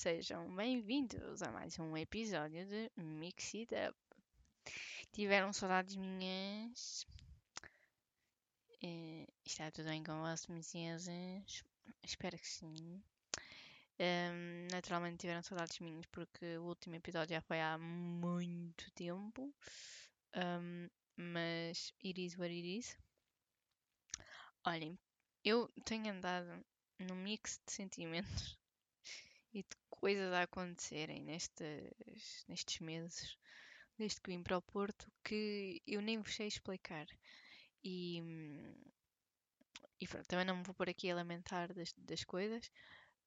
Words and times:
sejam 0.00 0.48
bem-vindos 0.56 1.42
a 1.42 1.52
mais 1.52 1.78
um 1.78 1.94
episódio 1.94 2.64
de 2.64 2.90
Mix 2.96 3.54
It 3.54 3.74
Up. 3.74 3.98
Tiveram 5.12 5.52
saudades 5.52 5.94
minhas? 5.94 7.06
Eh, 8.82 9.26
está 9.44 9.70
tudo 9.70 9.90
bem 9.90 10.02
com 10.02 10.18
vocês, 10.22 10.72
minhas 10.72 11.06
Espero 12.02 12.38
que 12.38 12.48
sim. 12.48 13.02
Um, 13.98 14.68
naturalmente 14.72 15.18
tiveram 15.18 15.42
saudades 15.42 15.78
minhas 15.80 16.06
porque 16.06 16.56
o 16.56 16.64
último 16.64 16.94
episódio 16.94 17.34
já 17.34 17.42
foi 17.42 17.60
há 17.60 17.76
muito 17.76 18.90
tempo. 18.92 19.54
Um, 20.34 20.88
mas 21.14 21.92
it 22.02 22.18
is 22.24 22.38
what 22.38 22.50
it 22.50 22.78
is. 22.78 22.96
Olhem, 24.64 24.98
eu 25.44 25.70
tenho 25.84 26.10
andado 26.10 26.64
num 26.98 27.16
mix 27.16 27.60
de 27.66 27.72
sentimentos 27.74 28.58
e 29.52 29.62
de 29.62 29.89
coisas 30.00 30.32
a 30.32 30.42
acontecerem 30.42 31.22
nestes, 31.22 32.44
nestes 32.48 32.80
meses, 32.80 33.36
desde 33.98 34.20
que 34.20 34.30
vim 34.30 34.42
para 34.42 34.58
o 34.58 34.62
Porto, 34.62 35.10
que 35.22 35.82
eu 35.86 36.00
nem 36.00 36.20
vos 36.20 36.34
sei 36.34 36.46
explicar. 36.48 37.06
E, 37.84 38.22
e 40.00 40.08
pronto, 40.08 40.26
também 40.26 40.46
não 40.46 40.56
me 40.56 40.64
vou 40.64 40.74
pôr 40.74 40.88
aqui 40.88 41.10
a 41.10 41.14
lamentar 41.14 41.72
das, 41.74 41.92
das 41.98 42.24
coisas. 42.24 42.70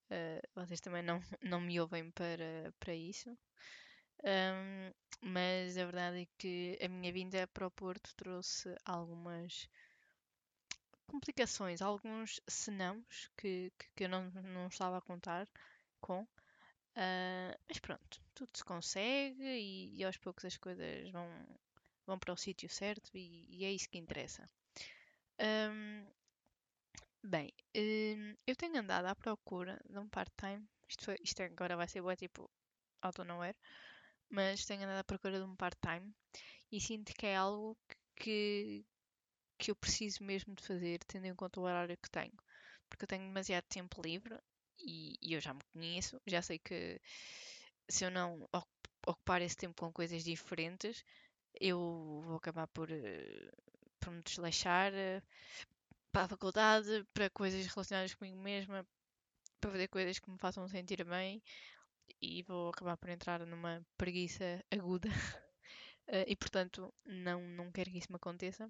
Uh, 0.10 0.42
vocês 0.56 0.82
também 0.82 1.04
não, 1.04 1.20
não 1.42 1.62
me 1.62 1.80
ouvem 1.80 2.12
para, 2.12 2.74
para 2.80 2.96
isso. 2.96 3.30
Um, 4.24 4.92
mas 5.22 5.78
a 5.78 5.86
verdade 5.86 6.22
é 6.22 6.28
que 6.38 6.80
a 6.82 6.88
minha 6.88 7.12
vinda 7.12 7.48
para 7.48 7.68
o 7.68 7.72
Porto 7.72 8.14
trouxe 8.16 8.74
algumas 8.86 9.68
complicações, 11.08 11.82
alguns 11.82 12.42
senãos 12.48 13.30
que, 13.38 13.72
que, 13.78 13.88
que 13.96 14.04
eu 14.06 14.10
não, 14.10 14.32
não 14.32 14.68
estava 14.68 14.98
a 14.98 15.02
contar 15.02 15.48
com. 16.02 16.26
Uh, 16.96 17.58
mas 17.68 17.80
pronto, 17.80 18.22
tudo 18.36 18.52
se 18.56 18.64
consegue 18.64 19.44
e, 19.44 19.98
e, 19.98 20.04
aos 20.04 20.18
poucos 20.18 20.46
as 20.46 20.58
coisas 20.58 21.10
vão, 21.10 21.28
vão 22.06 22.20
para 22.20 22.34
o 22.34 22.38
sítio 22.38 22.70
certo 22.70 23.10
e, 23.16 23.48
e, 23.50 23.66
é 23.66 23.72
isso 23.72 23.90
que 23.90 23.98
interessa. 23.98 24.48
Um, 25.40 26.06
bem, 27.24 27.52
um, 27.76 28.36
eu 28.46 28.56
tenho 28.56 28.78
andado 28.80 29.08
à 29.08 29.16
procura 29.16 29.82
de 29.90 29.98
um 29.98 30.08
part-time. 30.08 30.68
Isto, 30.88 31.12
isto 31.24 31.42
agora 31.42 31.76
vai 31.76 31.88
ser 31.88 32.02
boa, 32.02 32.16
tipo 32.16 32.50
out 33.02 33.20
of 33.20 33.28
nowhere. 33.28 33.58
Mas 34.30 34.66
tenho 34.66 34.84
andado 34.84 35.00
à 35.00 35.04
procura 35.04 35.40
de 35.40 35.46
um 35.46 35.56
part-time 35.56 36.14
e 36.72 36.80
sinto 36.80 37.14
que 37.14 37.26
é 37.26 37.36
algo 37.36 37.78
que, 38.16 38.86
que 39.58 39.72
eu 39.72 39.76
preciso 39.76 40.24
mesmo 40.24 40.56
de 40.56 40.64
fazer, 40.64 41.00
tendo 41.06 41.26
em 41.26 41.36
conta 41.36 41.60
o 41.60 41.64
horário 41.64 41.98
que 41.98 42.10
tenho. 42.10 42.38
Porque 42.90 43.06
eu 43.06 43.08
tenho 43.08 43.26
demasiado 43.28 43.66
tempo 43.66 44.02
livre 44.02 44.38
e, 44.80 45.18
e 45.22 45.34
eu 45.34 45.42
já 45.42 45.54
me 45.54 45.62
conheço, 45.74 46.22
já 46.28 46.42
sei 46.42 46.60
que 46.60 47.00
se 47.90 48.06
eu 48.06 48.12
não 48.12 48.48
ocupar 49.08 49.42
esse 49.42 49.56
tempo 49.58 49.76
com 49.76 49.92
coisas 49.92 50.24
diferentes, 50.24 51.04
eu 51.60 52.22
vou 52.26 52.36
acabar 52.38 52.68
por, 52.68 52.90
eh, 52.92 53.52
por 54.00 54.12
me 54.12 54.22
desleixar 54.24 54.94
eh, 54.94 55.22
para 56.12 56.26
a 56.26 56.28
faculdade, 56.28 57.06
para 57.14 57.30
coisas 57.30 57.66
relacionadas 57.68 58.14
comigo 58.16 58.38
mesma, 58.38 58.86
para 59.60 59.72
fazer 59.72 59.88
coisas 59.88 60.20
que 60.20 60.30
me 60.32 60.38
façam 60.38 60.68
sentir 60.68 61.04
bem 61.06 61.42
e 62.22 62.44
vou 62.44 62.70
acabar 62.70 62.98
por 62.98 63.10
entrar 63.10 63.46
numa 63.46 63.86
preguiça 63.98 64.64
aguda 64.72 65.10
eh, 66.08 66.26
e 66.28 66.36
portanto 66.36 66.94
não, 67.06 67.42
não 67.42 67.72
quero 67.72 67.92
que 67.92 67.98
isso 68.00 68.12
me 68.12 68.18
aconteça. 68.18 68.70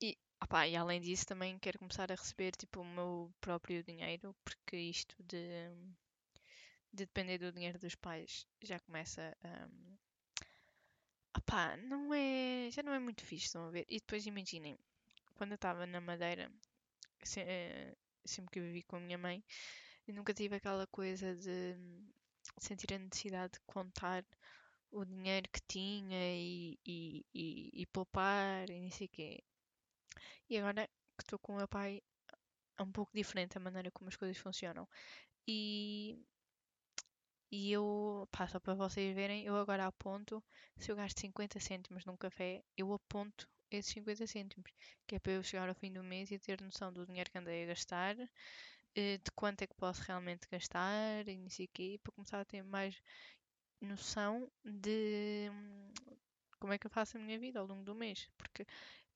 e 0.00 0.16
Opa, 0.42 0.66
e 0.66 0.76
além 0.76 1.00
disso 1.00 1.26
também 1.26 1.58
quero 1.58 1.78
começar 1.78 2.10
a 2.10 2.14
receber 2.14 2.52
tipo 2.52 2.80
o 2.80 2.84
meu 2.84 3.32
próprio 3.40 3.82
dinheiro, 3.84 4.34
porque 4.44 4.76
isto 4.76 5.14
de, 5.22 5.70
de 6.92 7.04
depender 7.06 7.38
do 7.38 7.52
dinheiro 7.52 7.78
dos 7.78 7.94
pais 7.94 8.46
já 8.62 8.78
começa 8.80 9.36
a. 9.44 9.66
Um, 9.66 9.96
opá, 11.36 11.76
não 11.76 12.12
é. 12.14 12.70
já 12.70 12.82
não 12.82 12.92
é 12.92 12.98
muito 12.98 13.24
fixe, 13.24 13.46
estão 13.46 13.66
a 13.66 13.70
ver? 13.70 13.84
E 13.88 13.98
depois 13.98 14.26
imaginem, 14.26 14.78
quando 15.34 15.52
eu 15.52 15.56
estava 15.56 15.86
na 15.86 16.00
Madeira, 16.00 16.50
se, 17.22 17.40
uh, 17.42 17.96
sempre 18.24 18.50
que 18.52 18.58
eu 18.60 18.64
vivi 18.64 18.82
com 18.82 18.96
a 18.96 19.00
minha 19.00 19.18
mãe, 19.18 19.44
eu 20.08 20.14
nunca 20.14 20.34
tive 20.34 20.56
aquela 20.56 20.86
coisa 20.86 21.34
de 21.36 21.76
sentir 22.58 22.92
a 22.94 22.98
necessidade 22.98 23.54
de 23.54 23.60
contar 23.66 24.24
o 24.90 25.04
dinheiro 25.04 25.48
que 25.52 25.60
tinha 25.68 26.34
e, 26.36 26.78
e, 26.84 27.26
e, 27.34 27.82
e 27.82 27.86
poupar 27.86 28.68
e 28.70 28.80
não 28.80 28.90
sei 28.90 29.06
o 29.06 29.10
quê. 29.10 29.44
E 30.48 30.58
agora 30.58 30.88
que 31.16 31.24
estou 31.24 31.38
com 31.38 31.54
o 31.54 31.56
meu 31.56 31.68
pai, 31.68 32.02
é 32.78 32.82
um 32.82 32.92
pouco 32.92 33.12
diferente 33.14 33.56
a 33.56 33.60
maneira 33.60 33.90
como 33.90 34.08
as 34.08 34.16
coisas 34.16 34.38
funcionam. 34.38 34.88
E, 35.46 36.18
e 37.50 37.72
eu, 37.72 38.28
pá, 38.30 38.46
só 38.48 38.60
para 38.60 38.74
vocês 38.74 39.14
verem, 39.14 39.44
eu 39.44 39.56
agora 39.56 39.86
aponto, 39.86 40.42
se 40.76 40.90
eu 40.90 40.96
gasto 40.96 41.20
50 41.20 41.58
cêntimos 41.60 42.04
num 42.04 42.16
café, 42.16 42.62
eu 42.76 42.92
aponto 42.92 43.48
esses 43.70 43.92
50 43.92 44.26
cêntimos, 44.26 44.70
que 45.06 45.16
é 45.16 45.18
para 45.20 45.32
eu 45.32 45.42
chegar 45.42 45.68
ao 45.68 45.74
fim 45.74 45.92
do 45.92 46.02
mês 46.02 46.30
e 46.30 46.38
ter 46.38 46.60
noção 46.60 46.92
do 46.92 47.06
dinheiro 47.06 47.30
que 47.30 47.38
andei 47.38 47.64
a 47.64 47.66
gastar, 47.66 48.16
eh, 48.94 49.18
de 49.18 49.30
quanto 49.34 49.62
é 49.62 49.66
que 49.66 49.74
posso 49.74 50.02
realmente 50.02 50.48
gastar 50.50 51.26
e 51.28 51.36
não 51.38 51.50
sei 51.50 51.66
o 51.66 51.70
quê, 51.72 51.98
para 52.02 52.12
começar 52.12 52.40
a 52.40 52.44
ter 52.44 52.62
mais 52.62 53.00
noção 53.80 54.50
de 54.64 55.48
hum, 55.50 55.92
como 56.58 56.72
é 56.72 56.78
que 56.78 56.86
eu 56.86 56.90
faço 56.90 57.16
a 57.16 57.20
minha 57.20 57.38
vida 57.38 57.58
ao 57.60 57.66
longo 57.66 57.84
do 57.84 57.94
mês. 57.94 58.28
Porque 58.36 58.66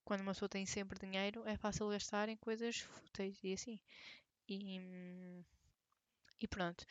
quando 0.04 0.20
uma 0.20 0.32
pessoa 0.32 0.48
tem 0.48 0.66
sempre 0.66 0.98
dinheiro, 0.98 1.46
é 1.46 1.56
fácil 1.56 1.88
gastar 1.90 2.28
em 2.28 2.36
coisas 2.36 2.78
fúteis 2.80 3.38
e 3.42 3.52
assim. 3.54 3.80
E, 4.48 4.80
e 6.40 6.48
pronto. 6.48 6.84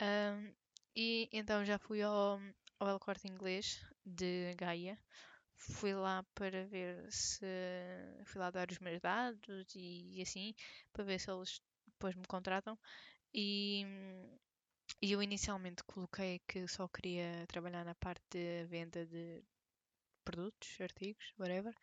Um, 0.00 0.52
e 0.96 1.28
então 1.32 1.64
já 1.64 1.78
fui 1.78 2.02
ao, 2.02 2.40
ao 2.78 2.88
El 2.88 2.98
Corte 3.00 3.28
Inglês 3.28 3.80
de 4.04 4.54
Gaia. 4.56 4.98
Fui 5.56 5.94
lá 5.94 6.24
para 6.34 6.66
ver 6.66 7.06
se. 7.12 7.46
Fui 8.26 8.40
lá 8.40 8.50
dar 8.50 8.70
os 8.70 8.78
meus 8.78 9.00
dados 9.00 9.74
e, 9.74 10.18
e 10.18 10.22
assim, 10.22 10.54
para 10.92 11.04
ver 11.04 11.18
se 11.20 11.30
eles 11.30 11.60
depois 11.86 12.14
me 12.16 12.26
contratam. 12.26 12.78
E, 13.32 13.84
e 15.00 15.12
eu 15.12 15.22
inicialmente 15.22 15.84
coloquei 15.84 16.40
que 16.48 16.66
só 16.68 16.88
queria 16.88 17.46
trabalhar 17.48 17.84
na 17.84 17.94
parte 17.94 18.22
de 18.30 18.64
venda 18.66 19.06
de 19.06 19.42
produtos, 20.24 20.80
artigos, 20.80 21.32
whatever. 21.38 21.74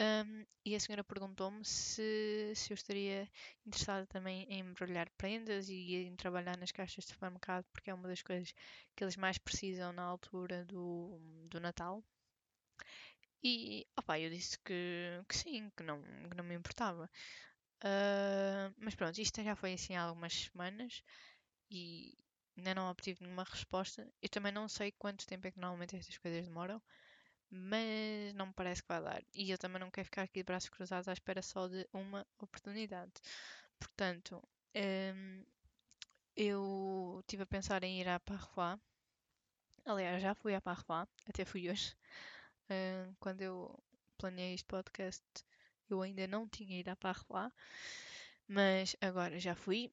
Um, 0.00 0.44
e 0.64 0.74
a 0.74 0.80
senhora 0.80 1.04
perguntou-me 1.04 1.64
se, 1.64 2.52
se 2.56 2.72
eu 2.72 2.74
estaria 2.74 3.30
interessada 3.64 4.06
também 4.06 4.42
em 4.50 4.60
embrulhar 4.60 5.08
prendas 5.16 5.68
e 5.68 5.94
em 6.06 6.16
trabalhar 6.16 6.56
nas 6.56 6.72
caixas 6.72 7.04
de 7.04 7.12
supermercado, 7.12 7.64
porque 7.72 7.90
é 7.90 7.94
uma 7.94 8.08
das 8.08 8.22
coisas 8.22 8.52
que 8.96 9.04
eles 9.04 9.16
mais 9.16 9.38
precisam 9.38 9.92
na 9.92 10.02
altura 10.02 10.64
do, 10.64 11.18
do 11.48 11.60
Natal. 11.60 12.02
E 13.42 13.86
opa, 13.96 14.18
eu 14.18 14.30
disse 14.30 14.58
que, 14.60 15.22
que 15.28 15.36
sim, 15.36 15.70
que 15.76 15.82
não, 15.82 16.02
que 16.02 16.36
não 16.36 16.44
me 16.44 16.54
importava. 16.54 17.10
Uh, 17.84 18.74
mas 18.78 18.94
pronto, 18.94 19.20
isto 19.20 19.42
já 19.42 19.54
foi 19.54 19.74
assim 19.74 19.94
há 19.94 20.02
algumas 20.02 20.32
semanas 20.32 21.02
e 21.70 22.16
ainda 22.56 22.74
não 22.74 22.90
obtive 22.90 23.22
nenhuma 23.22 23.44
resposta. 23.44 24.10
Eu 24.22 24.28
também 24.28 24.52
não 24.52 24.68
sei 24.68 24.92
quanto 24.92 25.26
tempo 25.26 25.46
é 25.46 25.50
que 25.52 25.60
normalmente 25.60 25.96
estas 25.96 26.18
coisas 26.18 26.46
demoram 26.46 26.82
mas 27.54 28.34
não 28.34 28.46
me 28.46 28.52
parece 28.52 28.82
que 28.82 28.88
vai 28.88 29.02
dar. 29.02 29.22
E 29.34 29.50
eu 29.50 29.58
também 29.58 29.80
não 29.80 29.90
quero 29.90 30.06
ficar 30.06 30.22
aqui 30.22 30.40
de 30.40 30.44
braços 30.44 30.68
cruzados 30.68 31.08
à 31.08 31.12
espera 31.12 31.40
só 31.40 31.68
de 31.68 31.86
uma 31.92 32.26
oportunidade. 32.38 33.12
Portanto, 33.78 34.42
um, 34.74 35.44
eu 36.36 37.18
estive 37.20 37.44
a 37.44 37.46
pensar 37.46 37.84
em 37.84 38.00
ir 38.00 38.08
à 38.08 38.18
Parfois. 38.18 38.78
Aliás, 39.86 40.22
já 40.22 40.34
fui 40.34 40.54
à 40.54 40.60
Parfois, 40.60 41.06
até 41.28 41.44
fui 41.44 41.70
hoje. 41.70 41.94
Um, 42.70 43.14
quando 43.20 43.42
eu 43.42 43.82
planeei 44.18 44.54
este 44.54 44.66
podcast, 44.66 45.24
eu 45.88 46.02
ainda 46.02 46.26
não 46.26 46.48
tinha 46.48 46.80
ido 46.80 46.88
à 46.88 46.96
Parfois, 46.96 47.52
mas 48.48 48.96
agora 49.00 49.38
já 49.38 49.54
fui. 49.54 49.92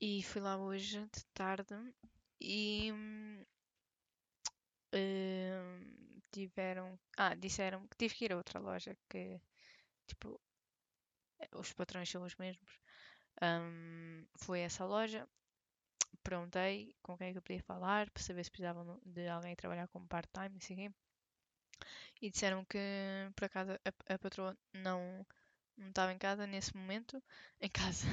E 0.00 0.22
fui 0.22 0.40
lá 0.40 0.56
hoje 0.56 1.00
de 1.00 1.24
tarde 1.34 1.74
e. 2.40 2.92
Um, 2.92 3.44
tiveram. 6.32 6.98
Ah, 7.16 7.34
disseram 7.34 7.86
que 7.88 7.96
tive 7.98 8.14
que 8.14 8.24
ir 8.26 8.32
a 8.32 8.36
outra 8.36 8.60
loja 8.60 8.96
que, 9.08 9.40
tipo, 10.08 10.40
os 11.54 11.72
patrões 11.72 12.08
são 12.10 12.22
os 12.24 12.36
mesmos. 12.36 12.70
Um, 13.42 14.26
foi 14.36 14.60
essa 14.60 14.84
loja, 14.84 15.26
perguntei 16.22 16.94
com 17.02 17.16
quem 17.18 17.28
é 17.28 17.32
que 17.32 17.38
eu 17.38 17.42
podia 17.42 17.62
falar 17.64 18.10
para 18.10 18.22
saber 18.22 18.44
se 18.44 18.50
precisavam 18.50 19.00
de 19.04 19.28
alguém 19.28 19.56
trabalhar 19.56 19.88
como 19.88 20.06
part-time, 20.08 20.56
e 20.56 20.58
assim. 20.58 20.94
E 22.20 22.30
disseram 22.30 22.64
que 22.64 22.78
por 23.34 23.44
acaso 23.46 23.72
a, 23.72 24.14
a 24.14 24.18
patroa 24.18 24.56
não, 24.72 25.26
não 25.76 25.88
estava 25.88 26.12
em 26.12 26.18
casa 26.18 26.46
nesse 26.46 26.76
momento. 26.76 27.22
Em 27.60 27.70
casa. 27.70 28.06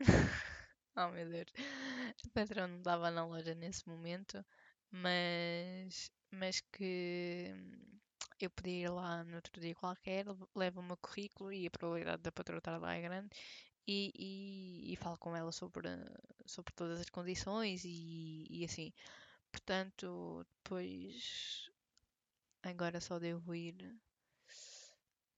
oh 0.96 1.08
meu 1.10 1.28
Deus. 1.28 1.46
A 2.26 2.30
patroa 2.34 2.66
não 2.66 2.78
estava 2.78 3.10
na 3.10 3.24
loja 3.26 3.54
nesse 3.54 3.86
momento 3.88 4.44
mas, 4.90 6.10
mas 6.30 6.60
que 6.72 7.54
eu 8.40 8.50
podia 8.50 8.84
ir 8.86 8.90
lá 8.90 9.24
no 9.24 9.36
outro 9.36 9.60
dia 9.60 9.74
qualquer, 9.74 10.26
levo 10.54 10.80
o 10.80 10.82
meu 10.82 10.96
currículo 10.96 11.52
e 11.52 11.66
a 11.66 11.70
probabilidade 11.70 12.22
da 12.22 12.32
patroa 12.32 12.58
estar 12.58 12.78
lá 12.78 12.94
é 12.94 13.00
grande 13.02 13.30
e, 13.86 14.12
e, 14.16 14.92
e 14.92 14.96
falo 14.96 15.16
com 15.18 15.34
ela 15.36 15.52
sobre, 15.52 15.88
sobre 16.44 16.72
todas 16.74 17.00
as 17.00 17.10
condições 17.10 17.84
e, 17.84 18.46
e 18.50 18.64
assim. 18.64 18.92
Portanto, 19.52 20.44
depois 20.62 21.70
agora 22.62 23.00
só 23.00 23.18
devo 23.18 23.54
ir 23.54 23.96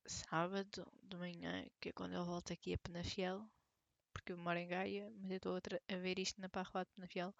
sábado 0.07 0.91
de 1.03 1.17
manhã, 1.17 1.67
que 1.81 1.91
é 1.91 1.93
quando 1.93 2.15
eu 2.15 2.25
volto 2.25 2.53
aqui 2.53 2.75
a 2.75 2.79
Penafiel, 2.79 3.47
porque 4.13 4.33
eu 4.33 4.39
moro 4.39 4.59
em 4.59 4.67
Gaia, 4.67 5.13
mas 5.21 5.31
eu 5.31 5.37
estou 5.37 5.57
a, 5.57 5.97
ver 5.97 6.19
isto 6.19 6.41
na 6.41 6.49
Parroa 6.49 6.85
de 6.85 6.91
Penafiel, 6.93 7.35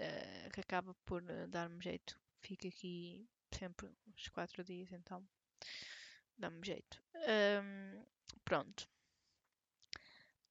uh, 0.00 0.50
que 0.52 0.60
acaba 0.60 0.94
por 1.04 1.22
uh, 1.22 1.46
dar-me 1.48 1.82
jeito. 1.82 2.18
Fico 2.40 2.66
aqui 2.66 3.28
sempre 3.52 3.88
uns 4.08 4.28
4 4.28 4.64
dias, 4.64 4.90
então 4.92 5.26
dá-me 6.38 6.64
jeito. 6.64 7.02
Um, 7.14 8.04
pronto. 8.44 8.88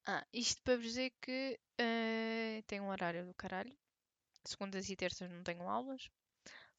Ah, 0.06 0.26
isto 0.32 0.62
para 0.62 0.76
vos 0.76 0.84
dizer 0.84 1.12
que 1.20 1.58
uh, 1.80 2.62
tenho 2.66 2.84
um 2.84 2.88
horário 2.88 3.26
do 3.26 3.34
caralho. 3.34 3.76
Segundas 4.44 4.88
e 4.88 4.96
terças 4.96 5.30
não 5.30 5.42
tenho 5.42 5.68
aulas. 5.68 6.08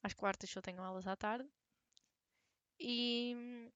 Às 0.02 0.14
quartas 0.14 0.50
só 0.50 0.60
tenho 0.60 0.82
aulas 0.82 1.06
à 1.06 1.16
tarde. 1.16 1.48
E 2.78 3.70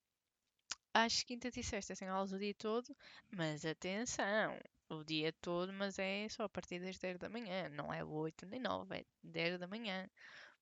às 0.93 1.23
quintas 1.23 1.57
e 1.57 1.63
sextas 1.63 1.99
tenho 1.99 2.13
aulas 2.13 2.33
o 2.33 2.39
dia 2.39 2.55
todo. 2.55 2.97
Mas 3.31 3.65
atenção, 3.65 4.59
o 4.89 5.05
dia 5.05 5.33
todo, 5.41 5.73
mas 5.73 5.99
é 5.99 6.29
só 6.29 6.45
a 6.45 6.49
partir 6.49 6.81
das 6.81 6.99
10 6.99 7.19
da 7.19 7.29
manhã. 7.29 7.69
Não 7.71 7.93
é 7.93 8.05
8 8.05 8.47
nem 8.47 8.61
9, 8.61 8.97
é 8.97 9.05
10 9.23 9.59
da 9.59 9.67
manhã. 9.67 10.09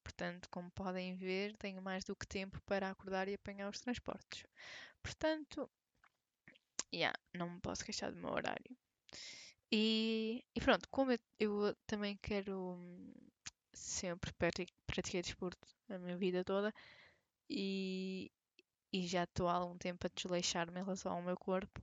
Portanto, 0.03 0.49
como 0.50 0.71
podem 0.73 1.17
ver, 1.17 1.56
tenho 1.56 1.82
mais 1.82 2.05
do 2.05 2.17
que 2.17 2.26
tempo 2.26 2.61
para 2.67 2.91
acordar 2.91 3.29
e 3.29 3.35
apanhar 3.35 3.71
os 3.71 3.81
transportes. 3.81 4.44
Portanto, 5.03 5.71
yeah, 6.94 7.17
não 7.35 7.50
me 7.50 7.61
posso 7.61 7.85
queixar 7.85 8.12
do 8.12 8.19
meu 8.19 8.31
horário. 8.31 8.76
E, 9.73 10.44
e 10.55 10.61
pronto, 10.61 10.88
como 10.91 11.12
eu, 11.12 11.19
eu, 11.38 11.76
também 11.87 12.17
quero 12.23 12.79
sempre 13.73 14.32
praticar 14.87 15.23
desporto 15.23 15.67
a 15.88 15.99
minha 15.99 16.17
vida 16.17 16.44
toda 16.44 16.73
e, 17.50 18.31
e 18.93 19.06
já 19.06 19.25
estou 19.25 19.49
há 19.49 19.55
algum 19.55 19.76
tempo 19.76 20.06
a 20.06 20.11
desleixar-me 20.15 20.81
em 20.81 20.85
relação 20.85 21.12
ao 21.12 21.23
meu 21.23 21.37
corpo, 21.37 21.82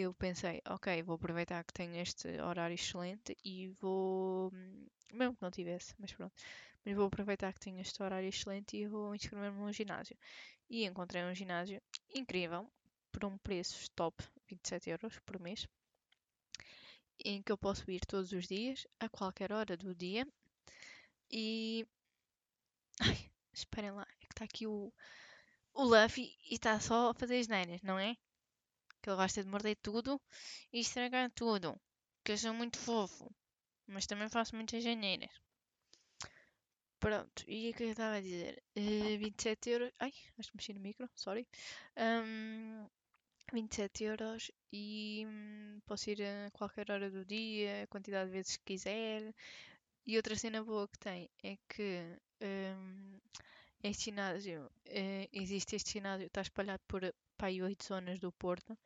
eu 0.00 0.14
pensei, 0.14 0.62
ok, 0.68 1.02
vou 1.02 1.16
aproveitar 1.16 1.64
que 1.64 1.72
tenho 1.72 1.96
este 1.96 2.28
horário 2.40 2.74
excelente 2.74 3.36
e 3.44 3.68
vou. 3.80 4.52
Mesmo 5.12 5.34
que 5.34 5.42
não 5.42 5.50
tivesse, 5.50 5.92
mas 5.98 6.12
pronto. 6.12 6.34
Mas 6.84 6.94
vou 6.94 7.06
aproveitar 7.06 7.52
que 7.52 7.58
tenho 7.58 7.80
este 7.80 8.00
horário 8.00 8.28
excelente 8.28 8.76
e 8.76 8.86
vou 8.86 9.12
inscrever-me 9.14 9.58
num 9.58 9.72
ginásio. 9.72 10.16
E 10.70 10.84
encontrei 10.84 11.24
um 11.24 11.34
ginásio 11.34 11.82
incrível, 12.14 12.70
por 13.10 13.24
um 13.24 13.36
preço 13.38 13.90
top, 13.96 14.22
27 14.46 14.90
euros 14.90 15.18
por 15.26 15.40
mês, 15.40 15.66
em 17.24 17.42
que 17.42 17.50
eu 17.50 17.58
posso 17.58 17.90
ir 17.90 18.00
todos 18.06 18.30
os 18.32 18.46
dias, 18.46 18.86
a 19.00 19.08
qualquer 19.08 19.52
hora 19.52 19.76
do 19.76 19.94
dia. 19.94 20.26
E. 21.30 21.84
Ai, 23.00 23.30
esperem 23.52 23.90
lá, 23.90 24.06
é 24.20 24.26
que 24.26 24.32
está 24.32 24.44
aqui 24.44 24.66
o, 24.66 24.92
o 25.74 25.82
Luffy 25.82 26.36
e 26.48 26.54
está 26.54 26.78
só 26.78 27.10
a 27.10 27.14
fazer 27.14 27.40
as 27.40 27.48
neiras, 27.48 27.82
não 27.82 27.98
é? 27.98 28.16
Que 29.02 29.10
ele 29.10 29.16
gosta 29.16 29.42
de 29.42 29.48
morder 29.48 29.76
tudo 29.82 30.20
e 30.72 30.80
estragar 30.80 31.30
tudo. 31.32 31.80
Que 32.24 32.32
eu 32.32 32.38
sou 32.38 32.54
muito 32.54 32.78
fofo, 32.78 33.30
mas 33.86 34.06
também 34.06 34.28
faço 34.28 34.54
muitas 34.56 34.82
janeiras. 34.82 35.30
Pronto, 37.00 37.44
e 37.46 37.70
o 37.70 37.74
que 37.74 37.84
eu 37.84 37.90
estava 37.90 38.16
a 38.16 38.20
dizer? 38.20 38.60
Uh, 38.76 39.14
eh, 39.14 39.16
27 39.18 39.70
euros. 39.70 39.92
Ai, 40.00 40.12
acho 40.38 40.50
que 40.50 40.56
mexi 40.56 40.72
no 40.74 40.80
micro, 40.80 41.08
sorry. 41.14 41.46
Um, 41.96 42.88
27 43.52 44.04
euros 44.04 44.50
e 44.72 45.24
hum, 45.26 45.80
posso 45.86 46.10
ir 46.10 46.22
a 46.22 46.50
qualquer 46.52 46.90
hora 46.90 47.10
do 47.10 47.24
dia, 47.24 47.84
a 47.84 47.86
quantidade 47.86 48.26
de 48.26 48.36
vezes 48.36 48.56
que 48.56 48.64
quiser. 48.64 49.32
E 50.06 50.16
outra 50.16 50.34
cena 50.36 50.64
boa 50.64 50.88
que 50.88 50.98
tem 50.98 51.30
é 51.42 51.56
que 51.68 52.02
um, 52.42 53.18
este 53.82 54.06
ginásio, 54.06 54.64
uh, 54.66 55.28
existe 55.32 55.76
este 55.76 55.92
ginásio, 55.92 56.26
está 56.26 56.40
espalhado 56.42 56.82
por 56.88 57.02
pai 57.36 57.62
oito 57.62 57.84
zonas 57.84 58.18
do 58.18 58.32
Porto. 58.32 58.76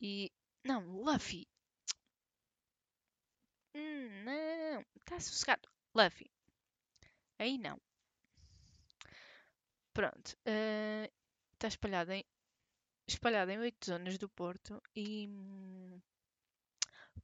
E. 0.00 0.30
Não, 0.64 0.80
Luffy! 1.02 1.46
Hum, 3.74 4.24
não, 4.24 4.84
está 4.96 5.20
sossegado. 5.20 5.68
Luffy, 5.94 6.30
Aí 7.38 7.58
não. 7.58 7.80
Pronto. 9.92 10.36
Uh, 10.46 11.10
está 11.54 11.68
espalhado 11.68 12.12
em, 12.12 12.24
espalhado 13.08 13.50
em 13.50 13.58
oito 13.58 13.86
zonas 13.86 14.18
do 14.18 14.28
Porto 14.28 14.82
e, 14.94 15.28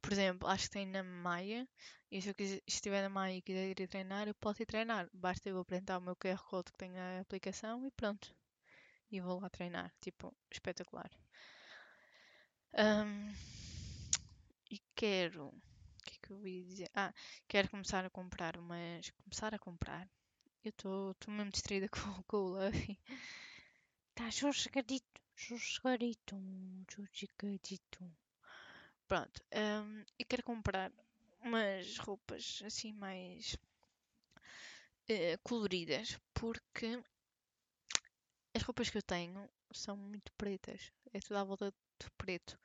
por 0.01 0.11
exemplo, 0.13 0.47
acho 0.47 0.65
que 0.65 0.71
tem 0.71 0.85
na 0.87 1.03
Maia. 1.03 1.67
E 2.11 2.21
se 2.21 2.29
eu 2.29 2.35
quiser, 2.35 2.61
estiver 2.67 3.01
na 3.01 3.09
Maia 3.09 3.37
e 3.37 3.41
quiser 3.41 3.69
ir 3.69 3.87
treinar, 3.87 4.27
eu 4.27 4.35
posso 4.35 4.61
ir 4.61 4.65
treinar. 4.65 5.09
Basta 5.13 5.49
eu 5.49 5.59
apresentar 5.59 5.97
o 5.97 6.01
meu 6.01 6.15
QR 6.15 6.41
Code 6.43 6.71
que 6.71 6.77
tem 6.77 6.97
a 6.97 7.21
aplicação 7.21 7.85
e 7.87 7.91
pronto. 7.91 8.35
E 9.11 9.21
vou 9.21 9.39
lá 9.39 9.49
treinar. 9.49 9.93
Tipo, 10.01 10.35
espetacular. 10.51 11.09
Um, 12.75 13.33
e 14.71 14.79
quero 14.95 15.53
que 16.23 16.31
eu 16.31 16.47
ia 16.47 16.63
dizer? 16.63 16.89
Ah, 16.95 17.13
quero 17.47 17.69
começar 17.69 18.05
a 18.05 18.09
comprar, 18.09 18.57
mas 18.59 19.11
começar 19.11 19.53
a 19.53 19.59
comprar. 19.59 20.09
Eu 20.63 20.69
estou 20.69 21.15
mesmo 21.27 21.51
distraída 21.51 21.87
com, 21.89 22.23
com 22.23 22.37
o 22.37 22.49
Luffy. 22.49 22.97
Está 24.09 24.31
sossegadito, 24.31 25.21
sossegadito, 25.35 26.35
sossegadito. 26.89 28.11
Pronto, 29.07 29.43
um, 29.53 30.03
eu 30.17 30.25
quero 30.25 30.43
comprar 30.43 30.91
umas 31.41 31.97
roupas 31.97 32.61
assim 32.65 32.93
mais 32.93 33.55
uh, 35.09 35.37
coloridas 35.43 36.17
porque 36.33 37.03
as 38.55 38.61
roupas 38.63 38.89
que 38.89 38.97
eu 38.97 39.03
tenho 39.03 39.49
são 39.73 39.97
muito 39.97 40.31
pretas. 40.37 40.91
É 41.13 41.19
tudo 41.19 41.37
à 41.37 41.43
volta 41.43 41.71
de 41.71 42.09
preto. 42.17 42.57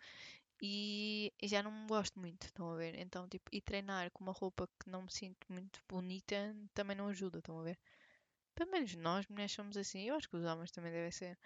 E 0.61 1.33
já 1.45 1.63
não 1.63 1.87
gosto 1.87 2.19
muito, 2.21 2.47
estão 2.47 2.71
a 2.73 2.77
ver? 2.77 2.95
Então, 2.97 3.29
tipo, 3.29 3.49
e 3.53 3.61
treinar 3.61 4.11
com 4.13 4.25
uma 4.25 4.33
roupa 4.33 4.69
que 4.81 4.91
não 4.91 5.03
me 5.03 5.13
sinto 5.13 5.47
muito 5.51 5.81
bonita 5.89 6.55
também 6.75 6.97
não 6.97 7.09
ajuda, 7.09 7.39
estão 7.39 7.61
a 7.61 7.63
ver? 7.63 7.79
Pelo 8.55 8.71
menos 8.71 8.95
nós, 8.97 9.27
mulheres, 9.29 9.53
somos 9.53 9.77
assim. 9.77 10.03
Eu 10.05 10.17
acho 10.17 10.29
que 10.29 10.37
os 10.37 10.45
homens 10.45 10.71
também 10.73 10.93
devem 10.93 11.11
ser. 11.13 11.39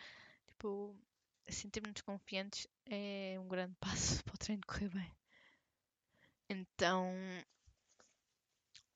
Tipo, 0.48 0.96
sentirmos-nos 1.48 2.02
confiantes 2.02 2.66
é 2.86 3.36
um 3.38 3.48
grande 3.48 3.76
passo 3.80 4.24
para 4.24 4.34
o 4.34 4.38
treino 4.38 4.62
correr 4.66 4.88
bem. 4.90 5.12
Então, 6.48 7.12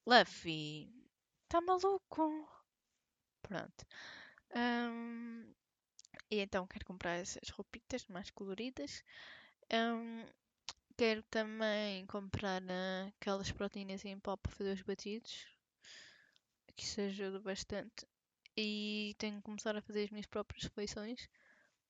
Luffy, 0.07 0.89
tá 1.49 1.61
maluco? 1.61 2.49
Pronto. 3.43 3.87
Um, 4.55 5.55
e 6.31 6.41
então 6.41 6.67
quero 6.67 6.85
comprar 6.85 7.17
essas 7.17 7.49
roupitas 7.51 8.07
mais 8.09 8.31
coloridas. 8.31 9.05
Um, 9.73 10.25
quero 10.97 11.23
também 11.25 12.07
comprar 12.07 12.63
uh, 12.63 13.13
aquelas 13.21 13.51
proteínas 13.53 14.05
em 14.05 14.19
pó 14.19 14.37
para 14.37 14.53
fazer 14.53 14.73
os 14.73 14.83
batidos. 14.83 15.47
Que 16.75 16.85
isso 16.85 17.01
ajuda 17.01 17.41
bastante. 17.41 18.07
E 18.57 19.15
tenho 19.19 19.37
que 19.37 19.43
começar 19.43 19.77
a 19.77 19.83
fazer 19.83 20.05
as 20.05 20.11
minhas 20.11 20.27
próprias 20.27 20.65
refeições. 20.65 21.29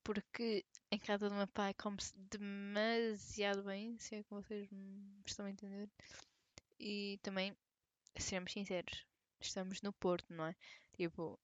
Porque 0.04 0.64
em 0.90 0.98
casa 0.98 1.28
do 1.28 1.34
meu 1.34 1.48
pai 1.48 1.74
come-se 1.74 2.12
demasiado 2.30 3.64
bem, 3.64 3.98
se 3.98 4.16
é 4.16 4.22
que 4.22 4.30
vocês 4.30 4.70
me 4.70 5.22
estão 5.26 5.46
a 5.46 5.50
entender. 5.50 5.90
E 6.78 7.18
também, 7.22 7.56
seremos 8.16 8.52
sinceros, 8.52 9.04
estamos 9.40 9.82
no 9.82 9.92
Porto, 9.92 10.32
não 10.32 10.46
é? 10.46 10.54
Tipo, 10.96 11.38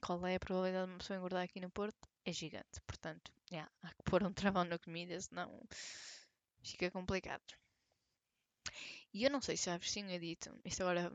qual 0.00 0.24
é 0.26 0.36
a 0.36 0.40
probabilidade 0.40 0.86
de 0.86 0.92
uma 0.92 0.98
pessoa 0.98 1.16
engordar 1.18 1.42
aqui 1.44 1.60
no 1.60 1.70
Porto? 1.70 2.09
É 2.24 2.32
gigante. 2.32 2.80
Portanto, 2.86 3.32
yeah, 3.50 3.70
há 3.82 3.88
que 3.88 4.02
pôr 4.04 4.22
um 4.22 4.32
travão 4.32 4.64
na 4.64 4.78
comida, 4.78 5.20
senão 5.20 5.66
fica 6.62 6.90
complicado. 6.90 7.42
E 9.12 9.24
eu 9.24 9.30
não 9.30 9.40
sei 9.40 9.56
se 9.56 9.66
já 9.66 9.76
vos 9.76 9.90
tinha 9.90 10.18
dito, 10.20 10.48
isto 10.64 10.82
agora 10.82 11.12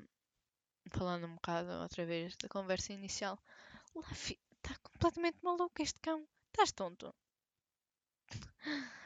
falando 0.90 1.28
um 1.28 1.36
bocado 1.36 1.70
outra 1.82 2.06
vez 2.06 2.36
da 2.38 2.50
conversa 2.50 2.94
inicial. 2.94 3.40
Está 4.22 4.76
completamente 4.84 5.38
maluco 5.42 5.82
este 5.82 6.00
cão. 6.00 6.28
Estás 6.48 6.72
tonto. 6.72 7.14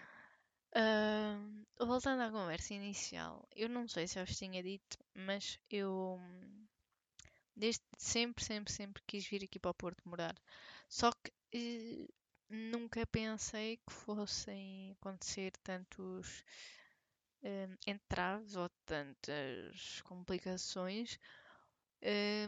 Uh, 0.72 1.66
voltando 1.84 2.22
à 2.22 2.30
conversa 2.30 2.76
inicial, 2.76 3.44
eu 3.56 3.68
não 3.68 3.88
sei 3.88 4.08
se 4.08 4.16
já 4.16 4.24
vos 4.24 4.38
tinha 4.38 4.62
dito, 4.62 5.00
mas 5.16 5.58
eu 5.68 6.20
desde 7.56 7.84
sempre, 7.98 8.44
sempre, 8.46 8.72
sempre 8.72 9.04
quis 9.08 9.28
vir 9.28 9.44
aqui 9.44 9.58
para 9.60 9.72
o 9.72 9.74
Porto 9.74 10.08
morar. 10.08 10.36
Só 10.88 11.12
que 11.12 11.32
eh, 11.54 12.08
nunca 12.50 13.06
pensei 13.08 13.78
que 13.78 13.94
fossem 13.94 14.92
acontecer 14.94 15.52
tantos 15.64 16.44
eh, 17.44 17.68
entraves 17.88 18.56
ou 18.56 18.70
tantas 18.86 20.02
complicações 20.04 21.20
eh, 22.02 22.48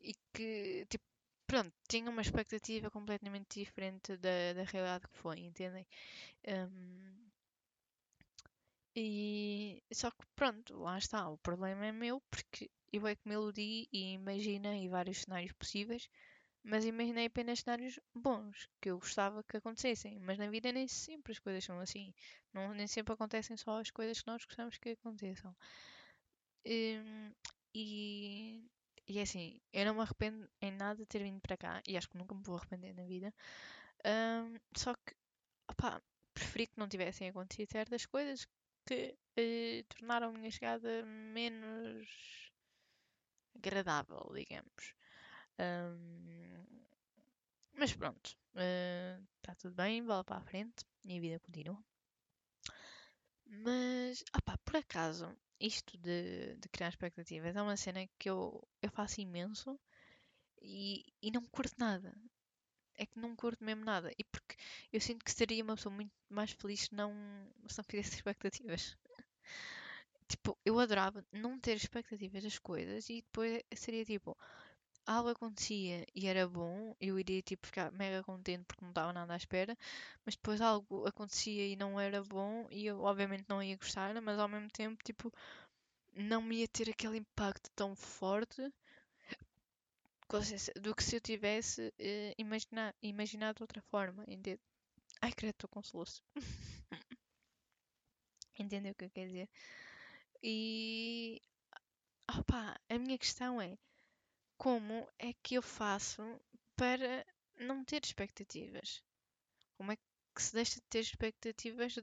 e 0.00 0.12
que, 0.34 0.86
tipo, 0.90 1.04
pronto, 1.46 1.72
tinha 1.88 2.10
uma 2.10 2.22
expectativa 2.22 2.90
completamente 2.90 3.60
diferente 3.60 4.16
da, 4.16 4.52
da 4.54 4.64
realidade 4.64 5.08
que 5.08 5.18
foi, 5.18 5.38
entendem? 5.40 5.86
Um, 6.48 7.28
E 8.94 9.82
só 10.00 10.10
que 10.10 10.26
pronto, 10.36 10.76
lá 10.78 10.98
está, 10.98 11.26
o 11.28 11.38
problema 11.38 11.86
é 11.86 11.92
meu 11.92 12.20
porque 12.30 12.70
eu 12.92 13.06
é 13.06 13.14
que 13.16 13.26
me 13.26 13.34
iludi 13.34 13.88
e 13.92 14.12
imaginei 14.12 14.88
vários 14.90 15.22
cenários 15.22 15.52
possíveis, 15.52 16.08
mas 16.62 16.84
imaginei 16.84 17.26
apenas 17.26 17.60
cenários 17.60 17.98
bons 18.14 18.68
que 18.80 18.90
eu 18.90 18.98
gostava 18.98 19.42
que 19.44 19.56
acontecessem. 19.56 20.18
Mas 20.20 20.38
na 20.38 20.48
vida 20.50 20.72
nem 20.72 20.86
sempre 20.88 21.32
as 21.32 21.38
coisas 21.38 21.64
são 21.64 21.80
assim. 21.80 22.12
Não, 22.52 22.74
nem 22.74 22.86
sempre 22.86 23.14
acontecem 23.14 23.56
só 23.56 23.80
as 23.80 23.90
coisas 23.90 24.20
que 24.20 24.28
nós 24.28 24.44
gostamos 24.44 24.78
que 24.78 24.90
aconteçam. 24.90 25.54
Hum, 26.64 27.32
e, 27.74 28.62
e 29.06 29.18
é 29.18 29.22
assim, 29.22 29.60
eu 29.72 29.84
não 29.86 29.94
me 29.94 30.00
arrependo 30.02 30.48
em 30.60 30.70
nada 30.72 30.96
de 31.00 31.06
ter 31.06 31.22
vindo 31.22 31.40
para 31.40 31.56
cá 31.56 31.82
e 31.86 31.96
acho 31.96 32.08
que 32.08 32.18
nunca 32.18 32.34
me 32.34 32.42
vou 32.42 32.56
arrepender 32.56 32.94
na 32.94 33.04
vida. 33.04 33.32
Hum, 34.06 34.56
só 34.76 34.94
que, 34.94 35.14
opá, 35.70 36.02
preferi 36.34 36.66
que 36.68 36.78
não 36.78 36.88
tivessem 36.88 37.28
acontecido 37.30 37.70
certas 37.72 38.06
coisas 38.06 38.46
que 38.86 39.16
eh, 39.36 39.84
tornaram 39.88 40.30
a 40.30 40.32
minha 40.32 40.50
chegada 40.50 41.04
menos 41.06 42.08
agradável, 43.54 44.32
digamos. 44.34 44.94
Hum, 45.58 46.64
mas 47.72 47.92
pronto, 47.94 48.36
está 48.54 49.54
tudo 49.56 49.74
bem, 49.74 50.04
bola 50.04 50.22
para 50.24 50.36
a 50.36 50.42
frente 50.42 50.84
e 51.04 51.16
a 51.16 51.20
vida 51.20 51.40
continua. 51.40 51.82
Mas, 53.64 54.22
por 54.64 54.76
acaso, 54.76 55.36
isto 55.60 55.96
de, 55.98 56.54
de 56.56 56.68
criar 56.68 56.88
expectativas 56.90 57.56
é 57.56 57.62
uma 57.62 57.76
cena 57.76 58.06
que 58.18 58.30
eu, 58.30 58.62
eu 58.82 58.90
faço 58.90 59.20
imenso 59.20 59.78
e, 60.62 61.04
e 61.22 61.30
não 61.32 61.44
curto 61.46 61.74
nada. 61.78 62.14
É 62.96 63.06
que 63.06 63.18
não 63.20 63.36
curto 63.36 63.64
mesmo 63.64 63.84
nada. 63.84 64.12
E 64.18 64.24
porque 64.24 64.56
eu 64.92 65.00
sinto 65.00 65.24
que 65.24 65.32
seria 65.32 65.64
uma 65.64 65.76
pessoa 65.76 65.94
muito 65.94 66.12
mais 66.30 66.52
feliz 66.52 66.82
se 66.82 66.94
não, 66.94 67.12
se 67.68 67.78
não 67.78 67.84
fizesse 67.84 68.16
expectativas. 68.22 68.96
tipo, 70.28 70.58
eu 70.64 70.78
adorava 70.78 71.24
não 71.32 71.58
ter 71.58 71.76
expectativas 71.76 72.42
das 72.42 72.58
coisas 72.58 73.08
e 73.08 73.16
depois 73.22 73.62
seria 73.74 74.04
tipo, 74.04 74.36
algo 75.08 75.30
acontecia 75.30 76.06
e 76.14 76.26
era 76.26 76.46
bom, 76.46 76.94
eu 77.00 77.18
iria 77.18 77.40
tipo 77.42 77.66
ficar 77.66 77.90
mega 77.92 78.22
contente 78.22 78.64
porque 78.66 78.84
não 78.84 78.90
estava 78.90 79.12
nada 79.12 79.32
à 79.32 79.36
espera, 79.36 79.76
mas 80.24 80.36
depois 80.36 80.60
algo 80.60 81.06
acontecia 81.06 81.66
e 81.66 81.76
não 81.76 81.98
era 81.98 82.22
bom 82.22 82.68
e 82.70 82.86
eu 82.86 83.00
obviamente 83.00 83.46
não 83.48 83.62
ia 83.62 83.76
gostar, 83.76 84.20
mas 84.20 84.38
ao 84.38 84.48
mesmo 84.48 84.68
tempo 84.70 85.02
tipo 85.02 85.32
não 86.14 86.42
me 86.42 86.58
ia 86.58 86.68
ter 86.68 86.90
aquele 86.90 87.18
impacto 87.18 87.70
tão 87.74 87.96
forte 87.96 88.70
do 90.82 90.94
que 90.94 91.02
se 91.02 91.16
eu 91.16 91.20
tivesse 91.22 91.88
uh, 91.88 92.34
imagina 92.36 92.94
imaginado 93.02 93.56
de 93.56 93.62
outra 93.62 93.80
forma, 93.80 94.24
entende? 94.28 94.60
Ai, 95.22 95.32
credo, 95.32 95.54
estou 95.54 95.70
com 95.70 95.82
soluço. 95.82 96.22
Entendeu 98.58 98.92
o 98.92 98.94
que 98.94 99.06
eu 99.06 99.10
quero 99.10 99.28
dizer? 99.28 99.48
E 100.42 101.40
opa, 102.36 102.78
a 102.90 102.98
minha 102.98 103.16
questão 103.16 103.60
é 103.60 103.78
como 104.58 105.08
é 105.20 105.32
que 105.34 105.54
eu 105.54 105.62
faço 105.62 106.22
para 106.76 107.24
não 107.56 107.84
ter 107.84 108.04
expectativas? 108.04 109.02
Como 109.76 109.92
é 109.92 109.96
que 109.96 110.42
se 110.42 110.52
deixa 110.52 110.74
de 110.74 110.86
ter 110.88 111.00
expectativas 111.00 111.94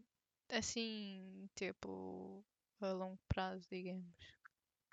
assim, 0.50 1.50
tipo, 1.54 2.44
a 2.80 2.92
longo 2.94 3.20
prazo, 3.28 3.68
digamos? 3.70 4.16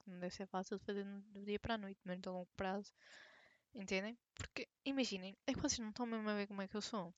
Não 0.07 0.19
deve 0.19 0.35
ser 0.35 0.47
fácil 0.47 0.79
de 0.79 0.85
fazer 0.85 1.05
do 1.05 1.45
dia 1.45 1.61
para 1.61 1.75
a 1.75 1.79
noite, 1.79 2.01
mas 2.05 2.19
a 2.27 2.31
longo 2.31 2.51
prazo. 2.57 2.93
Entendem? 3.73 4.19
Porque, 4.35 4.69
imaginem, 4.85 5.37
é 5.47 5.55
que 5.55 5.61
vocês 5.61 5.79
não 5.79 5.91
estão 5.91 6.05
mesmo 6.05 6.29
a 6.29 6.35
ver 6.35 6.49
como 6.49 6.63
é 6.63 6.69
que 6.69 6.77
eu 6.77 6.83
sou. 6.83 7.15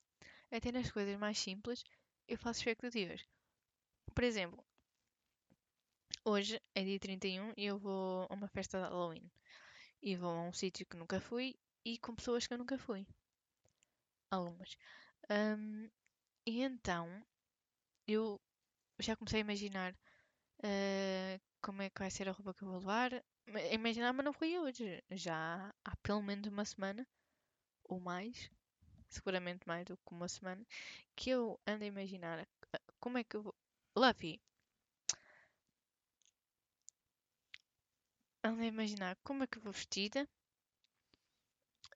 Até 0.51 0.71
nas 0.71 0.91
coisas 0.91 1.17
mais 1.17 1.39
simples, 1.39 1.83
eu 2.27 2.37
faço 2.37 2.59
expectativas. 2.59 3.27
Por 4.13 4.23
exemplo, 4.23 4.63
hoje 6.23 6.61
é 6.75 6.83
dia 6.83 6.99
31 6.99 7.53
e 7.57 7.65
eu 7.65 7.79
vou 7.79 8.27
a 8.29 8.33
uma 8.33 8.47
festa 8.47 8.77
de 8.77 8.83
Halloween 8.83 9.29
e 10.05 10.15
vou 10.15 10.29
a 10.29 10.43
um 10.43 10.53
sítio 10.53 10.85
que 10.85 10.95
nunca 10.95 11.19
fui 11.19 11.55
e 11.83 11.97
com 11.97 12.15
pessoas 12.15 12.45
que 12.45 12.53
eu 12.53 12.59
nunca 12.59 12.77
fui. 12.77 13.07
Algumas. 14.29 14.77
Um, 15.29 15.89
e 16.45 16.61
então 16.61 17.07
eu 18.07 18.39
já 18.99 19.15
comecei 19.15 19.39
a 19.39 19.41
imaginar 19.41 19.93
uh, 19.93 21.41
como 21.59 21.81
é 21.81 21.89
que 21.89 21.99
vai 21.99 22.11
ser 22.11 22.29
a 22.29 22.31
roupa 22.31 22.53
que 22.53 22.63
eu 22.63 22.67
vou 22.67 22.77
levar. 22.77 23.11
Imaginar, 23.71 24.13
mas 24.13 24.25
não 24.25 24.33
foi 24.33 24.57
hoje. 24.59 25.03
Já 25.11 25.73
há 25.83 25.95
pelo 25.97 26.21
menos 26.21 26.47
uma 26.47 26.65
semana 26.65 27.07
ou 27.83 27.99
mais, 27.99 28.51
seguramente 29.09 29.67
mais 29.67 29.85
do 29.85 29.97
que 29.97 30.13
uma 30.13 30.27
semana, 30.27 30.63
que 31.15 31.31
eu 31.31 31.59
ando 31.65 31.83
a 31.83 31.87
imaginar 31.87 32.47
como 32.99 33.17
é 33.17 33.23
que 33.23 33.37
eu 33.37 33.43
vou. 33.43 33.55
Luffy. 33.97 34.39
Ando 38.47 38.61
a 38.63 38.65
imaginar 38.73 39.17
como 39.25 39.43
é 39.43 39.47
que 39.47 39.59
vou 39.59 39.73
vestida. 39.73 40.25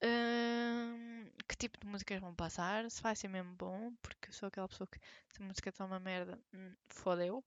Uh, 0.03 1.29
que 1.47 1.55
tipo 1.57 1.77
de 1.79 1.87
músicas 1.87 2.19
vão 2.21 2.33
passar, 2.33 2.89
se 2.89 3.01
vai 3.01 3.15
ser 3.15 3.27
mesmo 3.27 3.53
bom, 3.55 3.93
porque 4.01 4.29
eu 4.29 4.33
sou 4.33 4.47
aquela 4.47 4.67
pessoa 4.67 4.87
que 4.87 4.99
se 5.33 5.41
a 5.41 5.45
música 5.45 5.69
está 5.69 5.85
uma 5.85 5.99
merda, 5.99 6.39
hum, 6.53 6.73
fodeu. 6.87 7.43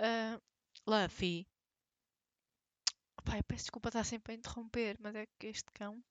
Uh, 0.00 0.40
Luffy. 0.86 1.46
Pai, 3.24 3.40
peço 3.42 3.64
desculpa 3.64 3.88
estar 3.88 4.04
sempre 4.04 4.32
a 4.32 4.36
interromper, 4.36 4.96
mas 5.00 5.14
é 5.14 5.24
que 5.38 5.46
este 5.46 5.70
cão. 5.72 6.02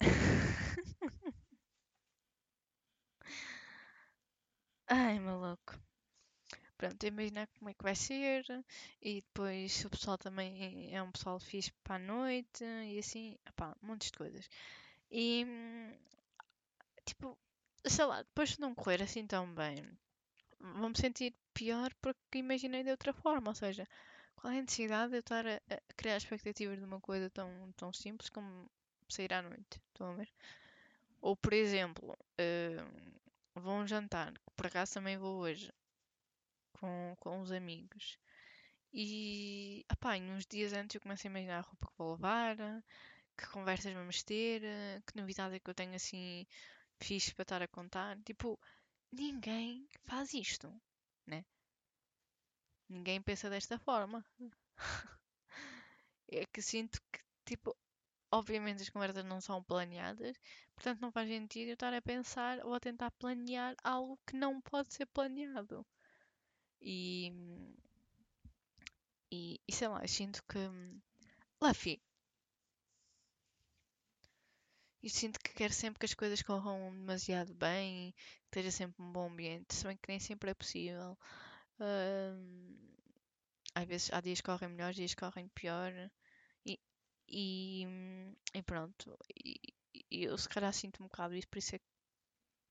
Ai, 4.88 5.18
maluco. 5.20 5.74
Pronto, 6.76 7.06
imaginar 7.06 7.46
como 7.58 7.70
é 7.70 7.74
que 7.74 7.82
vai 7.82 7.94
ser 7.94 8.44
e 9.00 9.20
depois 9.22 9.84
o 9.84 9.90
pessoal 9.90 10.18
também 10.18 10.94
é 10.94 11.02
um 11.02 11.12
pessoal 11.12 11.38
fixe 11.38 11.72
para 11.84 11.96
a 11.96 11.98
noite 11.98 12.64
e 12.64 12.98
assim, 12.98 13.38
pá, 13.56 13.76
um 13.82 13.86
monte 13.86 14.10
de 14.10 14.18
coisas. 14.18 14.48
E 15.10 15.46
tipo, 17.04 17.38
sei 17.86 18.04
lá, 18.04 18.22
depois 18.22 18.50
de 18.50 18.60
não 18.60 18.74
correr 18.74 19.02
assim 19.02 19.26
tão 19.26 19.52
bem, 19.54 19.86
vou-me 20.60 20.96
sentir 20.96 21.34
pior 21.52 21.92
porque 22.00 22.38
imaginei 22.38 22.82
de 22.82 22.90
outra 22.90 23.12
forma, 23.12 23.50
ou 23.50 23.54
seja, 23.54 23.86
qual 24.34 24.52
é 24.52 24.58
a 24.58 24.62
necessidade 24.62 25.10
de 25.10 25.16
eu 25.16 25.20
estar 25.20 25.46
a, 25.46 25.56
a 25.70 25.94
criar 25.96 26.16
expectativas 26.16 26.78
de 26.78 26.84
uma 26.84 27.00
coisa 27.00 27.30
tão, 27.30 27.72
tão 27.76 27.92
simples 27.92 28.28
como 28.30 28.70
sair 29.08 29.32
à 29.32 29.42
noite? 29.42 29.80
Estão 29.92 30.10
a 30.10 30.14
ver? 30.14 30.28
Ou 31.20 31.36
por 31.36 31.52
exemplo, 31.52 32.12
uh, 32.12 33.60
vou 33.60 33.74
a 33.74 33.76
um 33.76 33.86
jantar, 33.86 34.32
que 34.32 34.50
por 34.56 34.66
acaso 34.66 34.94
também 34.94 35.16
vou 35.16 35.38
hoje 35.38 35.72
com, 36.84 37.16
com 37.18 37.40
uns 37.40 37.50
amigos. 37.50 38.18
E, 38.92 39.84
opá, 39.90 40.16
uns 40.16 40.46
dias 40.46 40.72
antes 40.72 40.94
eu 40.94 41.00
começo 41.00 41.26
a 41.26 41.30
imaginar 41.30 41.58
a 41.58 41.62
roupa 41.62 41.86
que 41.88 41.98
vou 41.98 42.12
levar, 42.12 42.56
que 43.36 43.46
conversas 43.48 43.94
vamos 43.94 44.22
ter, 44.22 44.62
que 45.06 45.16
novidade 45.16 45.56
é 45.56 45.58
que 45.58 45.70
eu 45.70 45.74
tenho 45.74 45.94
assim 45.94 46.46
fixe 47.00 47.34
para 47.34 47.42
estar 47.42 47.62
a 47.62 47.68
contar. 47.68 48.18
Tipo, 48.22 48.58
ninguém 49.10 49.88
faz 50.04 50.34
isto, 50.34 50.72
né? 51.26 51.44
Ninguém 52.88 53.20
pensa 53.22 53.48
desta 53.48 53.78
forma. 53.78 54.24
é 56.30 56.44
que 56.52 56.60
sinto 56.62 57.00
que, 57.10 57.20
tipo, 57.46 57.74
obviamente 58.30 58.82
as 58.82 58.90
conversas 58.90 59.24
não 59.24 59.40
são 59.40 59.62
planeadas, 59.64 60.36
portanto 60.74 61.00
não 61.00 61.10
faz 61.10 61.28
sentido 61.28 61.68
eu 61.68 61.74
estar 61.74 61.94
a 61.94 62.02
pensar 62.02 62.58
ou 62.64 62.74
a 62.74 62.80
tentar 62.80 63.10
planear 63.12 63.74
algo 63.82 64.18
que 64.26 64.36
não 64.36 64.60
pode 64.60 64.92
ser 64.92 65.06
planeado. 65.06 65.84
E, 66.84 67.32
e, 69.32 69.58
e 69.66 69.72
sei 69.72 69.88
lá, 69.88 70.02
eu 70.02 70.08
sinto 70.08 70.42
que. 70.44 70.58
Luffy. 71.60 72.00
Eu 75.02 75.10
sinto 75.10 75.38
que 75.40 75.52
quero 75.54 75.72
sempre 75.72 75.98
que 75.98 76.06
as 76.06 76.14
coisas 76.14 76.42
corram 76.42 76.90
demasiado 76.92 77.54
bem, 77.54 78.12
que 78.12 78.58
esteja 78.58 78.70
sempre 78.70 79.02
um 79.02 79.12
bom 79.12 79.28
ambiente, 79.28 79.74
se 79.74 79.84
bem 79.86 79.96
que 79.96 80.08
nem 80.08 80.20
sempre 80.20 80.50
é 80.50 80.54
possível. 80.54 81.18
Uh, 81.80 82.94
às 83.74 83.86
vezes 83.86 84.12
há 84.12 84.20
dias 84.20 84.40
que 84.40 84.46
correm 84.46 84.68
melhor, 84.70 84.92
dias 84.92 85.14
que 85.14 85.20
correm 85.20 85.48
pior. 85.54 85.92
E, 86.66 86.78
e, 87.28 87.86
e 88.54 88.62
pronto. 88.62 89.18
E, 89.44 89.60
e, 90.10 90.24
eu 90.24 90.36
se 90.38 90.48
calhar 90.48 90.72
sinto 90.72 91.02
um 91.02 91.06
bocado 91.06 91.34
isso, 91.34 91.48
por 91.48 91.58
isso 91.58 91.76
é 91.76 91.78
que 91.78 91.84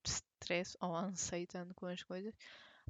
stress 0.05 0.77
ou 0.81 0.95
anseio 0.95 1.47
tanto 1.47 1.73
com 1.75 1.87
as 1.87 2.03
coisas. 2.03 2.33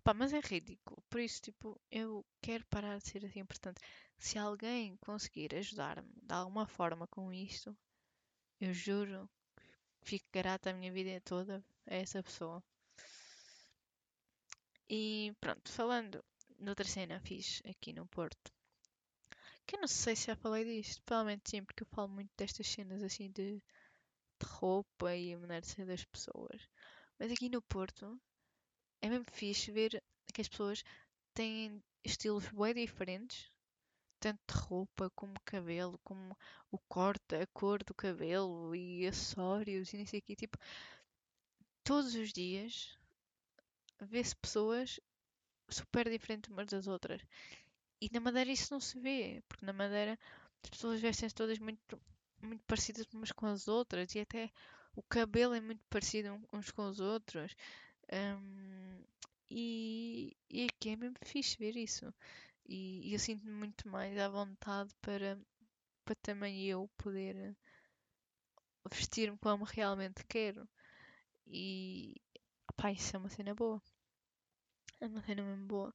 Pá, 0.03 0.13
mas 0.13 0.33
é 0.33 0.39
ridículo. 0.39 1.01
Por 1.10 1.19
isso, 1.19 1.41
tipo, 1.41 1.79
eu 1.91 2.25
quero 2.41 2.65
parar 2.67 2.98
de 2.98 3.07
ser 3.07 3.25
assim. 3.25 3.45
Portanto, 3.45 3.81
se 4.17 4.38
alguém 4.38 4.98
conseguir 4.98 5.55
ajudar-me 5.55 6.10
de 6.22 6.33
alguma 6.33 6.67
forma 6.67 7.07
com 7.07 7.31
isto, 7.31 7.75
eu 8.60 8.74
juro 8.74 9.29
que 10.01 10.10
fico 10.10 10.27
grata 10.31 10.69
a 10.69 10.74
minha 10.74 10.91
vida 10.91 11.22
toda 11.22 11.63
a 11.88 11.95
essa 11.95 12.22
pessoa. 12.24 12.63
E 14.89 15.33
pronto, 15.41 15.72
falando 15.72 16.24
de 16.60 16.69
outra 16.69 16.86
cena 16.86 17.19
fiz 17.19 17.62
aqui 17.65 17.91
no 17.93 18.05
Porto. 18.07 18.51
Que 19.65 19.75
eu 19.75 19.81
não 19.81 19.88
sei 19.88 20.15
se 20.15 20.27
já 20.27 20.36
falei 20.36 20.63
disto. 20.65 21.01
Provavelmente 21.03 21.50
sim, 21.50 21.63
porque 21.63 21.83
eu 21.83 21.88
falo 21.88 22.10
muito 22.10 22.31
destas 22.38 22.67
cenas 22.67 23.01
assim 23.03 23.31
de, 23.31 23.55
de 24.39 24.45
roupa 24.45 25.15
e 25.15 25.33
a 25.33 25.39
maneira 25.39 25.62
de 25.62 25.67
ser 25.67 25.86
das 25.86 26.03
pessoas. 26.05 26.69
Mas 27.19 27.31
aqui 27.31 27.50
no 27.50 27.62
Porto 27.62 28.19
é 29.03 29.10
mesmo 29.10 29.25
fixe 29.33 29.69
ver 29.69 30.01
que 30.33 30.41
as 30.41 30.48
pessoas 30.48 30.81
têm 31.33 31.83
estilos 32.05 32.48
bem 32.48 32.74
diferentes, 32.74 33.51
tanto 34.17 34.39
de 34.48 34.57
roupa 34.57 35.12
como 35.13 35.33
cabelo, 35.43 36.00
como 36.05 36.38
o 36.72 36.79
corte, 36.88 37.36
a 37.36 37.45
cor 37.48 37.83
do 37.83 37.93
cabelo 37.93 38.74
e 38.74 39.05
acessórios 39.05 39.93
e 39.93 39.98
não 39.98 40.05
sei 40.05 40.22
o. 40.22 40.36
Tipo, 40.38 40.57
todos 41.83 42.15
os 42.15 42.31
dias 42.31 42.98
vê-se 44.00 44.33
pessoas 44.38 45.01
super 45.69 46.10
diferentes 46.10 46.50
umas 46.50 46.67
das 46.67 46.88
outras. 46.88 47.22
E 48.00 48.10
na 48.10 48.22
Madeira 48.22 48.51
isso 48.51 48.74
não 48.74 48.79
se 48.79 48.98
vê, 49.01 49.43
porque 49.50 49.65
na 49.65 49.74
Madeira 49.74 50.17
as 50.63 50.69
pessoas 50.69 51.01
vestem-se 51.01 51.36
todas 51.36 51.60
muito, 51.60 52.01
muito 52.41 52.63
parecidas 52.65 53.05
umas 53.13 53.33
com 53.33 53.48
as 53.48 53.67
outras 53.67 54.15
e 54.15 54.22
até 54.22 54.50
o 54.95 55.03
cabelo 55.03 55.53
é 55.53 55.60
muito 55.60 55.83
parecido 55.89 56.39
uns 56.53 56.72
com 56.72 56.88
os 56.88 57.01
outros. 57.01 57.53
Um, 58.12 59.03
e, 59.50 60.36
e 60.50 60.65
aqui 60.65 60.89
é 60.89 60.95
mesmo 60.95 61.15
fixe 61.24 61.57
ver 61.57 61.75
isso. 61.75 62.13
E, 62.65 63.10
e 63.10 63.13
eu 63.13 63.19
sinto-me 63.19 63.51
muito 63.51 63.88
mais 63.88 64.17
à 64.17 64.29
vontade 64.29 64.93
para, 65.01 65.38
para 66.05 66.15
também 66.15 66.65
eu 66.65 66.89
poder 66.98 67.55
vestir-me 68.91 69.38
como 69.38 69.63
realmente 69.65 70.24
quero. 70.25 70.67
E 71.48 72.15
pá, 72.75 72.91
isso 72.91 73.15
é 73.15 73.19
uma 73.19 73.29
cena 73.29 73.53
boa. 73.55 73.81
É 75.00 75.05
uma 75.07 75.22
cena 75.22 75.43
mesmo 75.43 75.67
boa. 75.67 75.93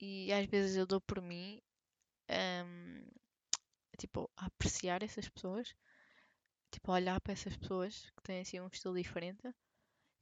E 0.00 0.32
às 0.32 0.46
vezes 0.46 0.76
eu 0.76 0.86
dou 0.86 1.00
por 1.00 1.20
mim 1.20 1.60
um, 2.30 3.06
tipo, 3.98 4.30
a 4.36 4.46
apreciar 4.46 5.02
essas 5.02 5.28
pessoas, 5.28 5.74
tipo, 6.70 6.90
a 6.90 6.94
olhar 6.94 7.20
para 7.20 7.32
essas 7.32 7.56
pessoas 7.56 8.10
que 8.16 8.22
têm 8.22 8.40
assim 8.40 8.60
um 8.60 8.66
estilo 8.68 8.96
diferente. 8.96 9.42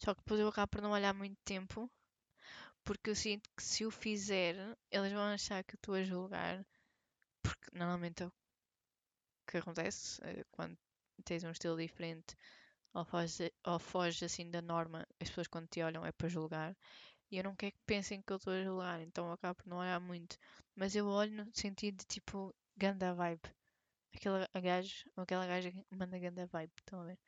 Só 0.02 0.14
que 0.14 0.22
depois 0.22 0.40
eu 0.40 0.48
acabo 0.48 0.68
por 0.70 0.82
não 0.82 0.90
olhar 0.92 1.14
muito 1.14 1.38
tempo, 1.44 1.90
porque 2.84 3.10
eu 3.10 3.16
sinto 3.16 3.48
que 3.56 3.62
se 3.62 3.84
o 3.86 3.90
fizer, 3.90 4.56
eles 4.90 5.12
vão 5.12 5.22
achar 5.22 5.62
que 5.64 5.74
eu 5.74 5.78
estou 5.78 5.94
a 5.94 6.02
julgar, 6.02 6.66
porque 7.42 7.66
normalmente 7.72 8.22
é 8.22 8.26
o 8.26 8.32
que 9.46 9.58
acontece 9.58 10.20
eh, 10.24 10.44
quando 10.50 10.76
tens 11.24 11.44
um 11.44 11.50
estilo 11.50 11.76
diferente 11.76 12.34
ou 12.94 13.04
foges, 13.04 13.50
ou 13.66 13.78
foges 13.78 14.22
assim 14.22 14.50
da 14.50 14.62
norma, 14.62 15.06
as 15.20 15.28
pessoas 15.28 15.48
quando 15.48 15.68
te 15.68 15.82
olham 15.82 16.04
é 16.06 16.12
para 16.12 16.28
julgar. 16.28 16.76
E 17.30 17.38
eu 17.38 17.44
não 17.44 17.54
quero 17.56 17.72
que 17.72 17.80
pensem 17.86 18.22
que 18.22 18.32
eu 18.32 18.36
estou 18.38 18.52
a 18.54 18.62
julgar, 18.64 19.00
então 19.02 19.26
eu 19.26 19.32
acabo 19.32 19.56
por 19.56 19.68
não 19.68 19.78
olhar 19.78 20.00
muito. 20.00 20.36
Mas 20.74 20.96
eu 20.96 21.06
olho 21.06 21.44
no 21.44 21.50
sentido 21.54 21.98
de 21.98 22.06
tipo, 22.06 22.54
ganda 22.76 23.14
vibe. 23.14 23.42
Aquele 24.14 24.46
gajo, 24.62 25.04
aquela 25.16 25.46
gaja 25.46 25.72
manda 25.90 26.18
ganda 26.18 26.46
vibe, 26.46 26.72
estão 26.78 27.02
a 27.02 27.04
ver? 27.06 27.18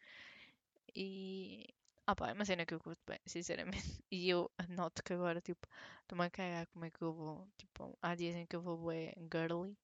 E. 0.95 1.67
Ah 2.12 2.14
pá, 2.14 2.28
é 2.28 2.35
uma 2.35 2.45
cena 2.45 2.66
que 2.66 2.75
eu 2.75 2.81
curto 2.81 3.00
bem, 3.07 3.19
sinceramente. 3.26 3.73
E 4.12 4.28
eu 4.28 4.50
noto 4.69 5.02
que 5.02 5.14
agora, 5.14 5.40
tipo, 5.40 5.66
estou-me 6.02 6.26
a 6.26 6.31
cagar 6.31 6.66
como 6.66 6.85
é 6.85 6.90
que 6.90 7.00
eu 7.00 7.11
vou. 7.14 7.49
Tipo, 7.57 7.99
há 8.02 8.14
dias 8.14 8.37
em 8.37 8.45
que 8.45 8.54
eu 8.54 8.61
vou 8.61 8.76
bué 8.76 9.14
girly. 9.33 9.78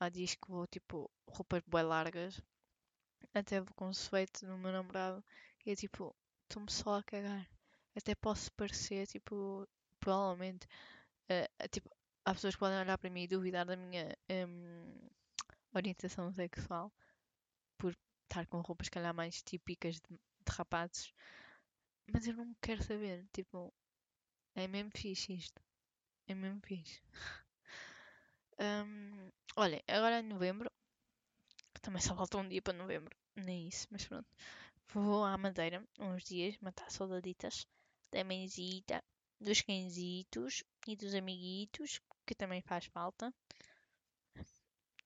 Há 0.00 0.08
dias 0.08 0.34
que 0.34 0.50
vou, 0.50 0.66
tipo, 0.66 1.08
roupas 1.28 1.62
bué 1.68 1.82
largas. 1.84 2.42
Até 3.32 3.60
vou 3.60 3.72
com 3.76 3.92
suéte 3.92 4.44
no 4.44 4.58
meu 4.58 4.72
namorado. 4.72 5.24
E 5.64 5.70
é 5.70 5.76
tipo, 5.76 6.12
estou-me 6.42 6.68
só 6.68 6.98
a 6.98 7.04
cagar. 7.04 7.48
Até 7.96 8.16
posso 8.16 8.52
parecer, 8.54 9.06
tipo, 9.06 9.68
provavelmente, 10.00 10.66
uh, 11.30 11.68
tipo, 11.70 11.88
há 12.24 12.34
pessoas 12.34 12.56
que 12.56 12.60
podem 12.60 12.80
olhar 12.80 12.98
para 12.98 13.10
mim 13.10 13.22
e 13.22 13.28
duvidar 13.28 13.64
da 13.64 13.76
minha 13.76 14.16
um, 14.48 15.08
orientação 15.72 16.32
sexual 16.32 16.92
por 17.78 17.96
estar 18.24 18.46
com 18.48 18.60
roupas, 18.62 18.88
calhar, 18.88 19.14
mais 19.14 19.42
típicas 19.42 20.00
de, 20.00 20.18
de 20.46 20.56
rapazes. 20.56 21.12
Mas 22.12 22.26
eu 22.26 22.34
não 22.34 22.54
quero 22.60 22.82
saber, 22.82 23.26
tipo, 23.32 23.72
é 24.54 24.66
mesmo 24.68 24.90
fixe 24.92 25.34
isto. 25.34 25.60
É 26.28 26.34
mesmo 26.34 26.60
fixe. 26.64 27.02
um, 28.60 29.30
olha, 29.56 29.82
agora 29.88 30.20
em 30.20 30.24
novembro, 30.24 30.70
também 31.82 32.02
só 32.02 32.16
falta 32.16 32.38
um 32.38 32.48
dia 32.48 32.60
para 32.62 32.76
novembro, 32.76 33.16
nem 33.36 33.68
isso, 33.68 33.86
mas 33.90 34.04
pronto. 34.04 34.28
Vou 34.88 35.24
à 35.24 35.36
Madeira 35.38 35.86
uns 35.98 36.24
dias, 36.24 36.58
matar 36.58 36.90
soldaditas 36.90 37.66
da 38.12 38.24
mãezita, 38.24 39.02
dos 39.40 39.60
cãezitos 39.60 40.64
e 40.86 40.96
dos 40.96 41.14
amiguitos, 41.14 42.00
que 42.26 42.34
também 42.34 42.62
faz 42.62 42.86
falta. 42.86 43.32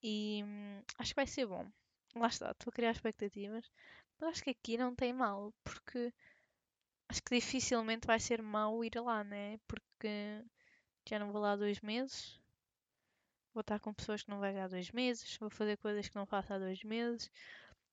E 0.03 0.43
hum, 0.45 0.83
acho 0.99 1.13
que 1.13 1.17
vai 1.21 1.27
ser 1.27 1.47
bom. 1.47 1.71
Lá 2.15 2.27
está, 2.29 2.51
estou 2.51 2.71
a 2.71 2.73
criar 2.73 2.91
expectativas. 2.91 3.71
Mas 4.19 4.31
acho 4.31 4.45
que 4.45 4.51
aqui 4.51 4.77
não 4.77 4.95
tem 4.95 5.13
mal, 5.13 5.53
porque 5.65 6.13
acho 7.09 7.23
que 7.23 7.35
dificilmente 7.37 8.07
vai 8.07 8.21
ser 8.21 8.43
mau 8.43 8.85
ir 8.85 8.93
lá, 8.97 9.25
né? 9.25 9.59
Porque 9.67 10.45
já 11.09 11.19
não 11.19 11.33
vou 11.33 11.41
lá 11.41 11.53
há 11.53 11.57
dois 11.57 11.81
meses. 11.81 12.41
Vou 13.53 13.63
estar 13.63 13.81
com 13.81 13.93
pessoas 13.93 14.23
que 14.23 14.31
não 14.31 14.41
vejo 14.41 14.59
há 14.59 14.69
dois 14.69 14.91
meses. 14.93 15.37
Vou 15.39 15.51
fazer 15.51 15.77
coisas 15.79 16.09
que 16.09 16.17
não 16.17 16.27
faço 16.27 16.53
há 16.53 16.59
dois 16.59 16.83
meses. 16.85 17.31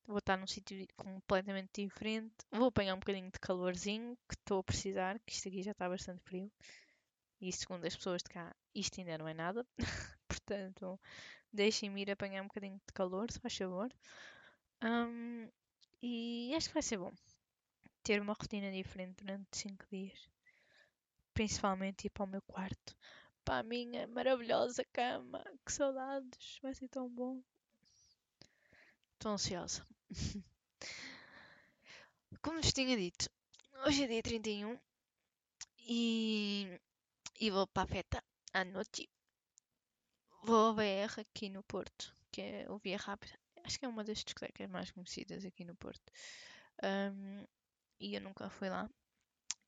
Vou 0.06 0.20
estar 0.20 0.38
num 0.38 0.48
sítio 0.48 0.88
completamente 0.96 1.84
diferente. 1.84 2.34
Vou 2.52 2.68
apanhar 2.68 2.96
um 2.96 3.00
bocadinho 3.00 3.32
de 3.32 3.40
calorzinho 3.40 4.16
que 4.28 4.36
estou 4.36 4.60
a 4.60 4.64
precisar, 4.64 5.20
que 5.26 5.34
isto 5.34 5.48
aqui 5.48 5.64
já 5.64 5.72
está 5.72 5.90
bastante 5.90 6.22
frio. 6.24 6.52
E 7.42 7.52
segundo 7.52 7.86
as 7.86 7.96
pessoas 7.96 8.22
de 8.24 8.30
cá, 8.30 8.56
isto 8.74 9.00
ainda 9.00 9.18
não 9.18 9.28
é 9.28 9.34
nada. 9.34 9.66
Portanto, 10.48 10.98
deixem-me 11.52 12.02
ir 12.02 12.12
apanhar 12.12 12.42
um 12.42 12.48
bocadinho 12.48 12.78
de 12.88 12.94
calor, 12.94 13.30
se 13.30 13.40
faz 13.40 13.58
favor. 13.58 13.94
Um, 14.82 15.50
e 16.02 16.54
acho 16.56 16.70
que 16.70 16.74
vai 16.74 16.84
ser 16.84 16.98
bom 16.98 17.12
ter 18.02 18.22
uma 18.22 18.32
rotina 18.32 18.72
diferente 18.72 19.26
durante 19.26 19.58
5 19.58 19.86
dias. 19.92 20.18
Principalmente 21.34 22.06
ir 22.06 22.10
para 22.12 22.24
o 22.24 22.28
meu 22.28 22.42
quarto, 22.44 22.96
para 23.44 23.60
a 23.60 23.64
minha 23.64 24.08
maravilhosa 24.08 24.86
cama. 24.94 25.44
Que 25.66 25.74
saudades, 25.74 26.60
vai 26.62 26.74
ser 26.74 26.88
tão 26.88 27.10
bom. 27.10 27.44
Estou 29.14 29.34
ansiosa. 29.34 29.86
Como 32.42 32.62
vos 32.62 32.72
tinha 32.72 32.96
dito, 32.96 33.30
hoje 33.86 34.06
é 34.06 34.08
dia 34.08 34.24
31 34.24 34.80
e, 35.80 36.80
e 37.42 37.52
vou 37.52 37.68
para 37.68 37.84
a 37.84 37.88
festa 37.88 38.24
à 38.54 38.64
noite. 38.64 39.10
Vou 40.48 40.68
ao 40.68 40.74
BR 40.74 41.20
aqui 41.20 41.50
no 41.50 41.62
Porto, 41.62 42.16
que 42.32 42.40
é 42.40 42.66
o 42.70 42.78
Via 42.78 42.96
Rápida. 42.96 43.38
Acho 43.66 43.78
que 43.78 43.84
é 43.84 43.90
uma 43.90 44.02
das 44.02 44.24
discotecas 44.24 44.70
mais 44.70 44.90
conhecidas 44.92 45.44
aqui 45.44 45.66
no 45.66 45.76
Porto. 45.76 46.10
Um, 46.82 47.46
e 48.00 48.16
eu 48.16 48.22
nunca 48.22 48.50
fui 48.50 48.70
lá. 48.70 48.90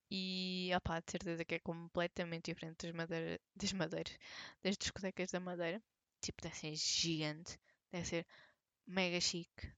E, 0.10 0.72
opá, 0.74 1.02
de 1.02 1.12
certeza 1.12 1.44
que 1.44 1.56
é 1.56 1.60
completamente 1.60 2.46
diferente 2.46 2.88
das, 2.88 2.96
madeira, 2.96 3.42
das 3.54 3.74
madeiras, 3.74 4.18
das 4.64 4.78
discotecas 4.78 5.32
da 5.32 5.42
Madeira. 5.42 5.84
Tipo, 6.22 6.44
deve 6.44 6.56
ser 6.56 6.74
gigante, 6.74 7.60
deve 7.92 8.08
ser 8.08 8.26
mega 8.88 9.20
chique, 9.20 9.74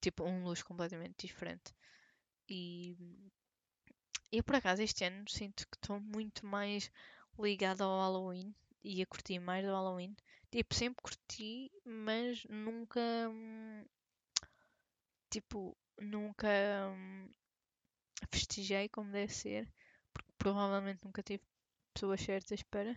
tipo, 0.00 0.24
um 0.24 0.42
luz 0.42 0.62
completamente 0.62 1.26
diferente. 1.26 1.74
E 2.48 2.96
eu, 4.32 4.42
por 4.42 4.56
acaso, 4.56 4.80
este 4.80 5.04
ano 5.04 5.28
sinto 5.28 5.68
que 5.68 5.76
estou 5.76 6.00
muito 6.00 6.46
mais 6.46 6.90
ligada 7.38 7.84
ao 7.84 8.00
Halloween 8.00 8.54
e 8.84 9.02
a 9.02 9.06
curtir 9.06 9.38
mais 9.40 9.64
do 9.64 9.72
Halloween. 9.72 10.14
Tipo, 10.50 10.74
sempre 10.74 11.02
curti, 11.02 11.72
mas 11.84 12.44
nunca. 12.44 13.00
Tipo, 15.30 15.76
nunca 15.98 16.48
festejei 18.30 18.88
como 18.88 19.10
deve 19.10 19.32
ser, 19.32 19.68
porque 20.12 20.32
provavelmente 20.38 21.00
nunca 21.04 21.22
tive 21.22 21.42
pessoas 21.92 22.20
certas 22.20 22.62
para. 22.62 22.94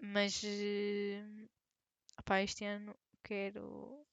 Mas. 0.00 0.42
Opá, 2.18 2.40
este 2.42 2.64
ano 2.64 2.96
quero. 3.22 4.04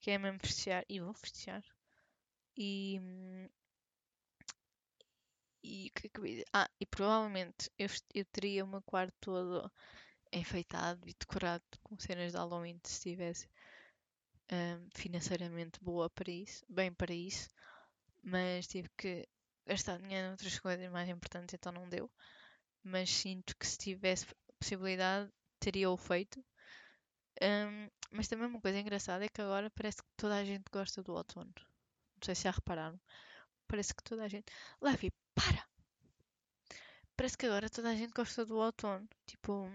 Quero 0.00 0.22
mesmo 0.22 0.38
festejar 0.40 0.84
e 0.88 1.00
vou 1.00 1.14
festejar. 1.14 1.64
E. 2.56 3.00
E 5.64 5.90
que 5.94 6.06
é 6.06 6.10
que? 6.10 6.44
Ah, 6.52 6.70
e 6.78 6.84
provavelmente 6.86 7.70
eu, 7.78 7.88
eu 8.14 8.24
teria 8.26 8.66
meu 8.66 8.82
quarto 8.82 9.14
todo 9.20 9.72
enfeitado 10.32 11.08
e 11.08 11.14
decorado 11.14 11.64
com 11.82 11.98
cenas 11.98 12.32
de 12.32 12.38
Halloween 12.38 12.78
se 12.84 12.92
estivesse 12.92 13.48
um, 14.52 14.88
financeiramente 14.94 15.80
boa 15.80 16.10
para 16.10 16.30
isso, 16.30 16.64
bem 16.68 16.92
para 16.92 17.14
isso, 17.14 17.48
mas 18.22 18.66
tive 18.66 18.90
que 18.98 19.26
gastar 19.66 19.98
dinheiro 19.98 20.28
em 20.28 20.30
outras 20.32 20.58
coisas 20.58 20.90
mais 20.90 21.08
importantes, 21.08 21.54
então 21.54 21.72
não 21.72 21.88
deu. 21.88 22.10
Mas 22.82 23.10
sinto 23.10 23.56
que 23.56 23.66
se 23.66 23.78
tivesse 23.78 24.26
possibilidade, 24.58 25.32
teria 25.60 25.90
o 25.90 25.96
feito. 25.96 26.44
Um, 27.42 27.88
mas 28.12 28.28
também 28.28 28.46
uma 28.46 28.60
coisa 28.60 28.78
engraçada 28.78 29.24
é 29.24 29.28
que 29.28 29.40
agora 29.40 29.70
parece 29.70 29.98
que 30.02 30.08
toda 30.16 30.36
a 30.36 30.44
gente 30.44 30.64
gosta 30.72 31.02
do 31.02 31.14
outono. 31.14 31.52
Não 31.56 32.24
sei 32.24 32.34
se 32.34 32.44
já 32.44 32.50
repararam. 32.50 33.00
Parece 33.68 33.94
que 33.94 34.02
toda 34.04 34.24
a 34.24 34.28
gente. 34.28 34.46
Levi, 34.80 35.10
para! 35.10 35.23
Parece 37.24 37.38
que 37.38 37.46
agora 37.46 37.70
toda 37.70 37.88
a 37.88 37.96
gente 37.96 38.12
gosta 38.12 38.44
do 38.44 38.58
outono. 38.58 39.08
Tipo, 39.24 39.66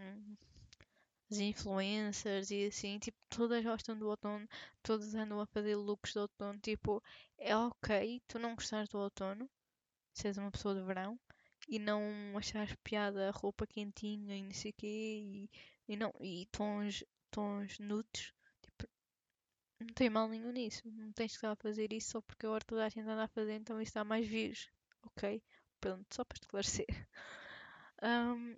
as 1.32 1.40
influencers 1.40 2.52
e 2.52 2.68
assim, 2.68 3.00
tipo, 3.00 3.18
todas 3.28 3.64
gostam 3.64 3.98
do 3.98 4.08
outono, 4.08 4.48
todas 4.84 5.16
andam 5.16 5.42
a 5.42 5.48
fazer 5.48 5.76
looks 5.76 6.14
do 6.14 6.20
outono. 6.20 6.60
Tipo, 6.60 7.02
é 7.40 7.58
ok 7.58 8.22
tu 8.28 8.38
não 8.38 8.54
gostares 8.54 8.88
do 8.90 9.00
outono, 9.00 9.50
se 10.14 10.28
és 10.28 10.38
uma 10.38 10.52
pessoa 10.52 10.76
de 10.76 10.84
verão, 10.84 11.20
e 11.68 11.80
não 11.80 12.04
achar 12.38 12.68
piada 12.84 13.32
roupa 13.32 13.66
quentinha 13.66 14.38
e 14.38 14.44
não 14.44 14.54
sei 14.54 14.70
o 14.70 14.76
quê 14.76 14.88
e, 14.88 15.50
e, 15.88 15.98
não, 15.98 16.14
e 16.22 16.46
tons, 16.52 17.04
tons 17.32 17.80
nudes. 17.80 18.32
Tipo, 18.62 18.88
não 19.80 19.94
tem 19.96 20.08
mal 20.08 20.30
nenhum 20.30 20.52
nisso. 20.52 20.84
Não 20.86 21.12
tens 21.14 21.32
que 21.32 21.38
estar 21.38 21.54
a 21.54 21.56
fazer 21.56 21.92
isso 21.94 22.12
só 22.12 22.22
porque 22.22 22.46
agora 22.46 22.64
toda 22.64 22.86
a 22.86 22.90
gente 22.90 23.10
anda 23.10 23.24
a 23.24 23.28
fazer, 23.28 23.54
então 23.54 23.82
isso 23.82 23.96
dá 23.96 24.04
mais 24.04 24.28
views. 24.28 24.70
Ok? 25.04 25.42
Pronto, 25.82 26.06
só 26.14 26.24
para 26.24 26.38
esclarecer. 26.38 26.88
Um, 28.02 28.56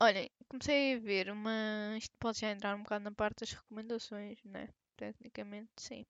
olhem, 0.00 0.30
comecei 0.48 0.94
a 0.94 0.98
ver 0.98 1.30
uma. 1.30 1.96
Isto 1.98 2.14
pode 2.18 2.40
já 2.40 2.50
entrar 2.50 2.74
um 2.76 2.82
bocado 2.82 3.04
na 3.04 3.12
parte 3.12 3.40
das 3.40 3.52
recomendações, 3.52 4.38
né? 4.44 4.68
Tecnicamente, 4.96 5.70
sim. 5.76 6.04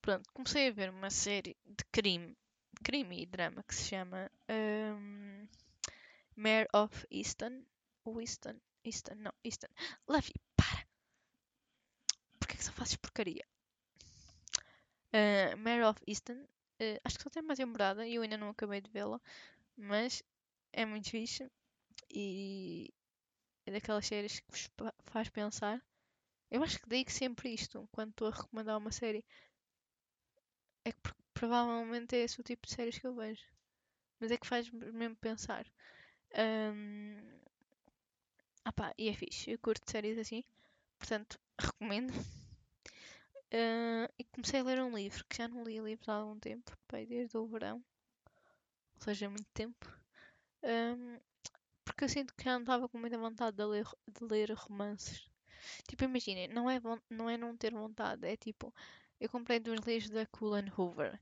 Pronto, 0.00 0.28
comecei 0.32 0.68
a 0.68 0.72
ver 0.72 0.90
uma 0.90 1.10
série 1.10 1.56
de 1.64 1.84
crime, 1.92 2.36
crime 2.82 3.22
e 3.22 3.26
drama 3.26 3.62
que 3.62 3.74
se 3.74 3.84
chama 3.88 4.30
um, 4.48 5.46
Mare 6.36 6.68
of 6.74 7.06
Easton. 7.10 7.64
Easton, 8.04 8.60
Easton, 8.84 9.14
não, 9.14 9.32
Easton. 9.44 9.68
Luffy, 10.08 10.34
para! 10.56 10.86
Porquê 12.40 12.56
que 12.56 12.64
só 12.64 12.72
fazes 12.72 12.96
porcaria? 12.96 13.46
Uh, 15.14 15.56
Mare 15.58 15.84
of 15.84 16.00
Easton, 16.06 16.44
uh, 16.82 17.00
acho 17.04 17.16
que 17.16 17.22
só 17.22 17.30
tem 17.30 17.42
uma 17.42 17.56
temporada 17.56 18.06
e 18.06 18.14
eu 18.16 18.22
ainda 18.22 18.36
não 18.36 18.50
acabei 18.50 18.80
de 18.80 18.90
vê-la, 18.90 19.20
mas 19.76 20.22
é 20.72 20.84
muito 20.84 21.10
fixe 21.10 21.50
e 22.10 22.92
é 23.66 23.72
daquelas 23.72 24.06
séries 24.06 24.40
que 24.40 24.50
vos 24.50 24.70
faz 25.04 25.28
pensar. 25.30 25.80
Eu 26.50 26.62
acho 26.62 26.78
que 26.78 26.88
digo 26.88 27.10
sempre 27.10 27.54
isto 27.54 27.88
quando 27.92 28.10
estou 28.10 28.28
a 28.28 28.30
recomendar 28.30 28.76
uma 28.78 28.92
série. 28.92 29.24
É 30.84 30.92
que 30.92 30.98
provavelmente 31.32 32.16
é 32.16 32.20
esse 32.24 32.40
o 32.40 32.44
tipo 32.44 32.66
de 32.66 32.74
séries 32.74 32.98
que 32.98 33.06
eu 33.06 33.14
vejo. 33.14 33.42
Mas 34.20 34.30
é 34.30 34.36
que 34.36 34.46
faz 34.46 34.70
mesmo 34.70 35.16
pensar. 35.16 35.66
Um... 36.36 37.40
Ah 38.64 38.72
pá, 38.72 38.92
e 38.98 39.08
é 39.08 39.14
fixe. 39.14 39.50
Eu 39.50 39.58
curto 39.58 39.90
séries 39.90 40.18
assim. 40.18 40.44
Portanto, 40.98 41.38
recomendo. 41.58 42.12
Uh, 43.52 44.08
e 44.18 44.24
comecei 44.24 44.60
a 44.60 44.62
ler 44.62 44.80
um 44.80 44.96
livro, 44.96 45.24
que 45.28 45.36
já 45.36 45.46
não 45.46 45.62
li 45.62 45.78
livros 45.78 46.08
há 46.08 46.14
algum 46.14 46.38
tempo, 46.38 46.76
pai, 46.88 47.04
desde 47.06 47.36
o 47.36 47.46
verão. 47.46 47.84
Ou 48.96 49.02
seja, 49.02 49.28
muito 49.28 49.48
tempo. 49.52 49.86
Um, 50.62 51.18
porque 51.84 52.04
eu 52.04 52.08
sinto 52.08 52.34
que 52.34 52.44
já 52.44 52.52
não 52.52 52.60
estava 52.60 52.88
com 52.88 52.98
muita 52.98 53.18
vontade 53.18 53.56
de 53.56 53.64
ler, 53.64 53.86
de 54.08 54.24
ler 54.24 54.52
romances. 54.52 55.28
Tipo, 55.88 56.04
imaginem, 56.04 56.48
não 56.48 56.70
é, 56.70 56.80
não 57.10 57.30
é 57.30 57.36
não 57.36 57.56
ter 57.56 57.72
vontade, 57.72 58.26
é 58.26 58.36
tipo, 58.36 58.74
eu 59.20 59.28
comprei 59.28 59.60
dois 59.60 59.80
livros 59.80 60.10
da 60.10 60.26
Cullen 60.26 60.70
Hoover. 60.76 61.20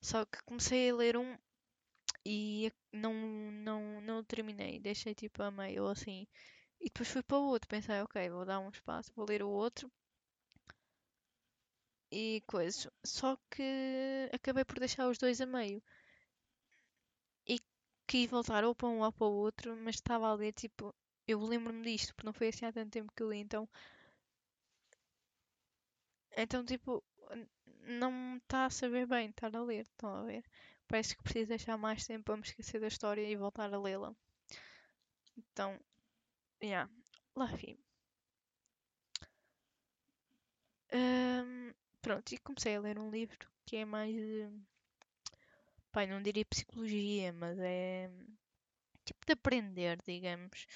Só 0.00 0.24
que 0.24 0.42
comecei 0.44 0.90
a 0.90 0.94
ler 0.94 1.16
um 1.16 1.36
e 2.24 2.72
não, 2.92 3.14
não, 3.14 4.00
não 4.00 4.24
terminei, 4.24 4.80
deixei 4.80 5.14
tipo 5.14 5.42
a 5.42 5.50
meio 5.50 5.84
ou 5.84 5.90
assim. 5.90 6.26
E 6.80 6.86
depois 6.86 7.08
fui 7.08 7.22
para 7.22 7.38
o 7.38 7.48
outro, 7.48 7.68
pensei, 7.68 8.00
ok, 8.02 8.30
vou 8.30 8.44
dar 8.44 8.60
um 8.60 8.70
espaço, 8.70 9.12
vou 9.14 9.26
ler 9.26 9.42
o 9.42 9.48
outro. 9.48 9.90
E 12.10 12.42
coisa. 12.46 12.92
Só 13.04 13.36
que 13.50 14.28
acabei 14.32 14.64
por 14.64 14.78
deixar 14.78 15.08
os 15.08 15.18
dois 15.18 15.40
a 15.40 15.46
meio. 15.46 15.82
E 17.46 17.56
quis 18.06 18.30
voltar 18.30 18.62
ou 18.64 18.74
para 18.74 18.88
um 18.88 19.00
ou 19.00 19.12
para 19.12 19.26
o 19.26 19.32
outro, 19.46 19.76
mas 19.76 19.96
estava 19.96 20.28
a 20.28 20.34
ler 20.34 20.52
tipo. 20.52 20.94
Eu 21.26 21.40
lembro-me 21.42 21.82
disto, 21.82 22.14
porque 22.14 22.26
não 22.26 22.32
foi 22.32 22.48
assim 22.48 22.64
há 22.66 22.72
tanto 22.72 22.92
tempo 22.92 23.12
que 23.14 23.22
eu 23.22 23.30
li, 23.30 23.38
então. 23.38 23.68
Então, 26.36 26.64
tipo, 26.64 27.02
não 27.86 28.36
está 28.36 28.66
a 28.66 28.70
saber 28.70 29.06
bem 29.06 29.30
estar 29.30 29.54
a 29.56 29.62
ler, 29.62 29.82
estão 29.82 30.10
a 30.14 30.22
ver? 30.24 30.44
Parece 30.88 31.16
que 31.16 31.22
preciso 31.22 31.48
deixar 31.48 31.76
mais 31.76 32.06
tempo 32.06 32.24
para 32.24 32.36
me 32.36 32.42
esquecer 32.42 32.80
da 32.80 32.86
história 32.88 33.22
e 33.28 33.36
voltar 33.36 33.72
a 33.74 33.78
lê-la. 33.80 34.14
Então, 35.36 35.78
yeah, 36.62 36.90
lá 37.34 37.46
vi. 37.46 37.78
Um, 40.92 41.72
pronto, 42.06 42.32
e 42.32 42.38
comecei 42.38 42.76
a 42.76 42.80
ler 42.80 43.00
um 43.00 43.10
livro 43.10 43.36
que 43.64 43.74
é 43.78 43.84
mais 43.84 44.14
de. 44.14 44.48
Pai, 45.90 46.06
não 46.06 46.22
diria 46.22 46.44
psicologia, 46.44 47.32
mas 47.32 47.58
é. 47.58 48.08
Tipo 49.04 49.26
de 49.26 49.32
aprender, 49.32 49.98
digamos. 50.06 50.68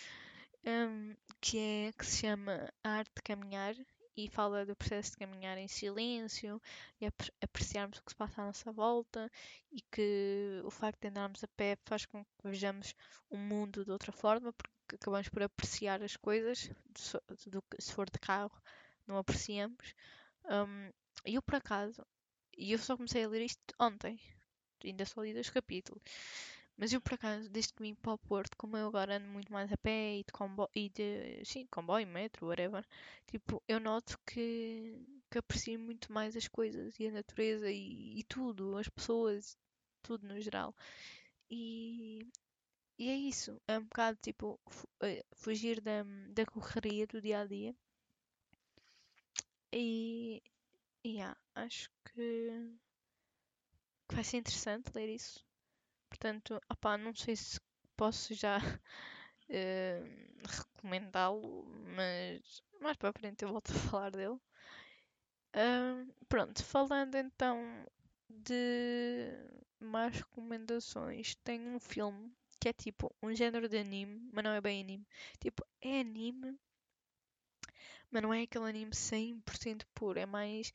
Um, 0.66 1.14
que 1.40 1.58
é 1.58 1.92
que 1.92 2.04
se 2.04 2.22
chama 2.22 2.68
A 2.82 2.90
Arte 2.98 3.12
de 3.14 3.22
Caminhar 3.22 3.76
e 4.16 4.28
fala 4.28 4.66
do 4.66 4.74
processo 4.74 5.12
de 5.12 5.18
caminhar 5.18 5.56
em 5.56 5.68
silêncio 5.68 6.60
e 7.00 7.06
ap 7.06 7.14
apreciarmos 7.40 7.98
o 7.98 8.02
que 8.02 8.10
se 8.10 8.16
passa 8.16 8.42
à 8.42 8.46
nossa 8.46 8.72
volta 8.72 9.30
e 9.70 9.80
que 9.80 10.60
o 10.64 10.70
facto 10.70 11.00
de 11.00 11.08
andarmos 11.08 11.44
a 11.44 11.48
pé 11.48 11.78
faz 11.86 12.04
com 12.06 12.24
que 12.24 12.30
vejamos 12.48 12.94
o 13.30 13.38
mundo 13.38 13.84
de 13.84 13.90
outra 13.90 14.12
forma 14.12 14.52
porque 14.52 14.96
acabamos 14.96 15.28
por 15.28 15.42
apreciar 15.44 16.02
as 16.02 16.16
coisas 16.16 16.70
do 17.46 17.62
que 17.62 17.80
se 17.80 17.92
for 17.94 18.10
de 18.10 18.18
carro 18.18 18.60
não 19.06 19.16
apreciamos 19.16 19.94
um, 20.44 20.92
e 21.26 21.34
eu 21.34 21.42
por 21.42 21.56
acaso 21.56 22.04
e 22.56 22.72
eu 22.72 22.78
só 22.78 22.96
comecei 22.96 23.24
a 23.24 23.28
ler 23.28 23.42
isto 23.42 23.60
ontem 23.78 24.20
ainda 24.84 25.04
só 25.04 25.22
li 25.22 25.32
dois 25.34 25.50
capítulos 25.50 26.02
mas 26.80 26.92
eu, 26.94 27.00
por 27.00 27.12
acaso, 27.14 27.46
desde 27.50 27.74
que 27.74 27.82
vim 27.82 27.94
para 27.94 28.14
o 28.14 28.18
Porto, 28.18 28.56
como 28.56 28.74
eu 28.76 28.86
agora 28.88 29.16
ando 29.18 29.26
muito 29.28 29.52
mais 29.52 29.70
a 29.70 29.76
pé 29.76 30.16
e 30.16 30.24
de 30.24 30.32
comboio, 30.32 30.70
e 30.74 30.88
de, 30.88 31.44
sim, 31.44 31.66
comboio, 31.70 32.06
metro, 32.06 32.46
whatever, 32.46 32.82
tipo, 33.26 33.62
eu 33.68 33.78
noto 33.78 34.18
que, 34.26 34.96
que 35.30 35.38
aprecio 35.38 35.78
muito 35.78 36.10
mais 36.10 36.34
as 36.34 36.48
coisas 36.48 36.98
e 36.98 37.06
a 37.06 37.10
natureza 37.12 37.70
e, 37.70 38.18
e 38.20 38.24
tudo, 38.24 38.78
as 38.78 38.88
pessoas, 38.88 39.58
tudo 40.02 40.26
no 40.26 40.40
geral. 40.40 40.74
E, 41.50 42.26
e 42.98 43.10
é 43.10 43.14
isso, 43.16 43.60
é 43.68 43.78
um 43.78 43.84
bocado 43.84 44.18
tipo 44.22 44.58
eh, 45.02 45.24
fugir 45.34 45.80
da, 45.82 46.02
da 46.30 46.46
correria 46.46 47.06
do 47.06 47.20
dia 47.20 47.40
a 47.40 47.46
dia. 47.46 47.74
E, 49.72 50.42
yeah, 51.04 51.36
acho 51.54 51.90
que, 52.04 52.70
que 54.08 54.14
vai 54.14 54.24
ser 54.24 54.36
interessante 54.38 54.90
ler 54.94 55.08
isso. 55.08 55.42
Portanto, 56.10 56.60
opá, 56.70 56.98
não 56.98 57.14
sei 57.14 57.36
se 57.36 57.60
posso 57.96 58.34
já 58.34 58.58
uh, 58.58 58.62
recomendá-lo, 60.76 61.64
mas 61.96 62.62
mais 62.80 62.96
para 62.96 63.12
frente 63.12 63.44
eu 63.44 63.50
volto 63.50 63.72
a 63.72 63.74
falar 63.90 64.10
dele. 64.10 64.38
Uh, 65.54 66.06
pronto, 66.28 66.62
falando 66.64 67.14
então 67.16 67.58
de 68.28 69.32
mais 69.80 70.14
recomendações, 70.16 71.34
tem 71.44 71.60
um 71.68 71.80
filme 71.80 72.32
que 72.60 72.68
é 72.68 72.72
tipo 72.72 73.12
um 73.22 73.34
género 73.34 73.68
de 73.68 73.78
anime, 73.78 74.28
mas 74.32 74.44
não 74.44 74.52
é 74.52 74.60
bem 74.60 74.82
anime. 74.82 75.06
Tipo, 75.40 75.64
é 75.80 76.00
anime, 76.00 76.58
mas 78.10 78.22
não 78.22 78.34
é 78.34 78.42
aquele 78.42 78.68
anime 78.68 78.92
100% 78.92 79.84
puro, 79.94 80.18
é 80.18 80.26
mais 80.26 80.72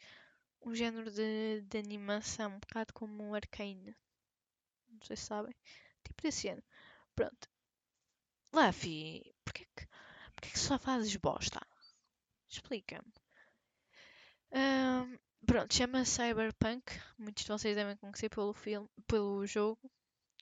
um 0.61 0.73
género 0.73 1.11
de, 1.11 1.61
de 1.61 1.77
animação, 1.77 2.55
um 2.55 2.59
bocado 2.59 2.93
como 2.93 3.23
um 3.23 3.35
Arcane. 3.35 3.95
Não 4.89 4.99
sei 5.03 5.15
se 5.15 5.25
sabem. 5.25 5.55
Tipo 6.03 6.21
desse 6.23 6.47
ano. 6.47 6.63
Pronto. 7.13 7.47
Luffy, 8.53 9.33
porquê 9.43 9.65
que, 9.75 9.87
porquê 10.33 10.49
que 10.51 10.59
só 10.59 10.79
fazes 10.79 11.15
bosta? 11.17 11.59
Explica-me. 12.49 13.13
Um, 14.51 15.17
pronto, 15.45 15.73
chama 15.73 16.05
Cyberpunk. 16.05 16.99
Muitos 17.17 17.43
de 17.43 17.51
vocês 17.51 17.75
devem 17.75 17.97
conhecer 17.97 18.29
pelo 18.29 18.53
filme, 18.53 18.89
pelo 19.07 19.45
jogo, 19.45 19.91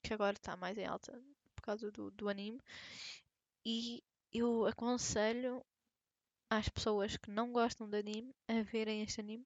que 0.02 0.14
agora 0.14 0.38
está 0.38 0.56
mais 0.56 0.78
em 0.78 0.86
alta 0.86 1.12
por 1.56 1.62
causa 1.64 1.92
do, 1.92 2.12
do 2.12 2.30
anime. 2.30 2.62
E 3.66 4.04
eu 4.32 4.66
aconselho 4.68 5.66
às 6.58 6.70
pessoas 6.70 7.18
que 7.18 7.32
não 7.32 7.52
gostam 7.52 7.90
de 7.90 7.98
anime 7.98 8.36
a 8.48 8.62
verem 8.62 9.02
este 9.02 9.22
anime, 9.22 9.46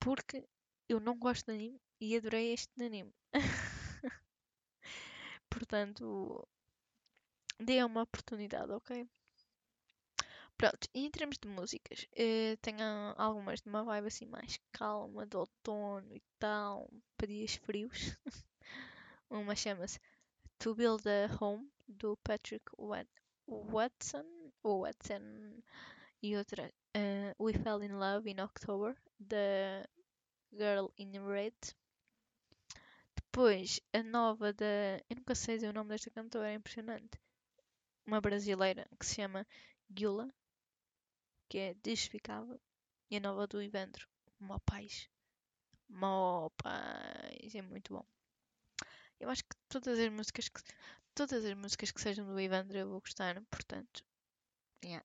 porque 0.00 0.44
eu 0.88 0.98
não 0.98 1.16
gosto 1.16 1.46
de 1.46 1.52
anime 1.52 1.80
e 2.00 2.16
adorei 2.16 2.52
este 2.52 2.82
anime. 2.82 3.14
Portanto, 5.48 6.48
dê 7.58 7.82
uma 7.84 8.02
oportunidade, 8.02 8.72
ok? 8.72 9.08
Pronto, 10.56 10.88
e 10.92 11.06
em 11.06 11.10
termos 11.10 11.38
de 11.38 11.48
músicas, 11.48 12.06
eh, 12.16 12.56
tenho 12.60 12.82
algumas 13.16 13.60
de 13.60 13.68
uma 13.68 13.84
vibe 13.84 14.08
assim 14.08 14.26
mais 14.26 14.58
calma, 14.72 15.26
de 15.26 15.36
outono 15.36 16.14
e 16.14 16.22
tal, 16.38 16.90
para 17.16 17.28
dias 17.28 17.54
frios. 17.54 18.18
uma 19.30 19.54
chama-se 19.54 20.00
To 20.58 20.74
Build 20.74 21.08
a 21.08 21.28
Home, 21.40 21.70
do 21.88 22.16
Patrick 22.18 22.64
Watson, 22.76 24.26
Watson, 24.62 25.62
e 26.22 26.36
outra 26.36 26.72
uh, 26.96 27.44
We 27.44 27.52
Fell 27.54 27.82
in 27.82 27.92
Love 27.92 28.30
in 28.30 28.40
October, 28.40 28.96
da 29.18 29.86
Girl 30.52 30.92
in 30.98 31.12
Red. 31.26 31.54
Depois, 33.14 33.80
a 33.92 34.02
nova 34.02 34.52
da. 34.52 34.98
Eu 35.08 35.16
nunca 35.16 35.34
sei 35.34 35.56
dizer 35.56 35.68
o 35.68 35.72
nome 35.72 35.90
desta 35.90 36.10
cantora, 36.10 36.50
é 36.50 36.54
impressionante. 36.54 37.18
Uma 38.06 38.20
brasileira 38.20 38.88
que 38.98 39.06
se 39.06 39.16
chama 39.16 39.46
Gula, 39.88 40.32
que 41.48 41.58
é 41.58 41.74
desficável. 41.74 42.60
E 43.10 43.16
a 43.16 43.20
nova 43.20 43.46
do 43.46 43.62
Ivandro, 43.62 44.06
Mó 44.38 44.58
Paz. 44.60 45.08
Mó 45.88 46.50
Paz, 46.56 47.54
é 47.54 47.62
muito 47.62 47.92
bom. 47.94 48.04
Eu 49.18 49.28
acho 49.28 49.44
que 49.44 49.56
todas 49.68 49.98
as 49.98 50.08
músicas 50.08 50.48
que, 50.48 50.60
todas 51.14 51.44
as 51.44 51.54
músicas 51.54 51.90
que 51.90 52.00
sejam 52.00 52.26
do 52.26 52.40
Ivandro 52.40 52.78
eu 52.78 52.88
vou 52.88 53.00
gostar, 53.00 53.40
portanto. 53.50 54.04
Yeah. 54.84 55.04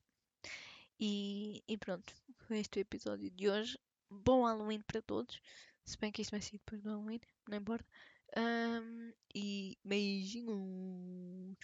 E, 0.99 1.63
e 1.67 1.77
pronto, 1.77 2.13
foi 2.47 2.60
este 2.60 2.79
o 2.79 2.81
episódio 2.81 3.29
de 3.31 3.49
hoje. 3.49 3.77
Bom 4.10 4.45
Halloween 4.45 4.81
para 4.81 5.01
todos. 5.01 5.41
Se 5.84 5.97
bem 5.97 6.12
que 6.12 6.21
isto 6.21 6.31
vai 6.31 6.41
ser 6.41 6.58
depois 6.58 6.81
do 6.81 6.89
Halloween, 6.89 7.21
não 7.47 7.58
importa. 7.58 7.86
Um, 8.38 9.13
e 9.34 9.77
beijinhos! 9.84 11.58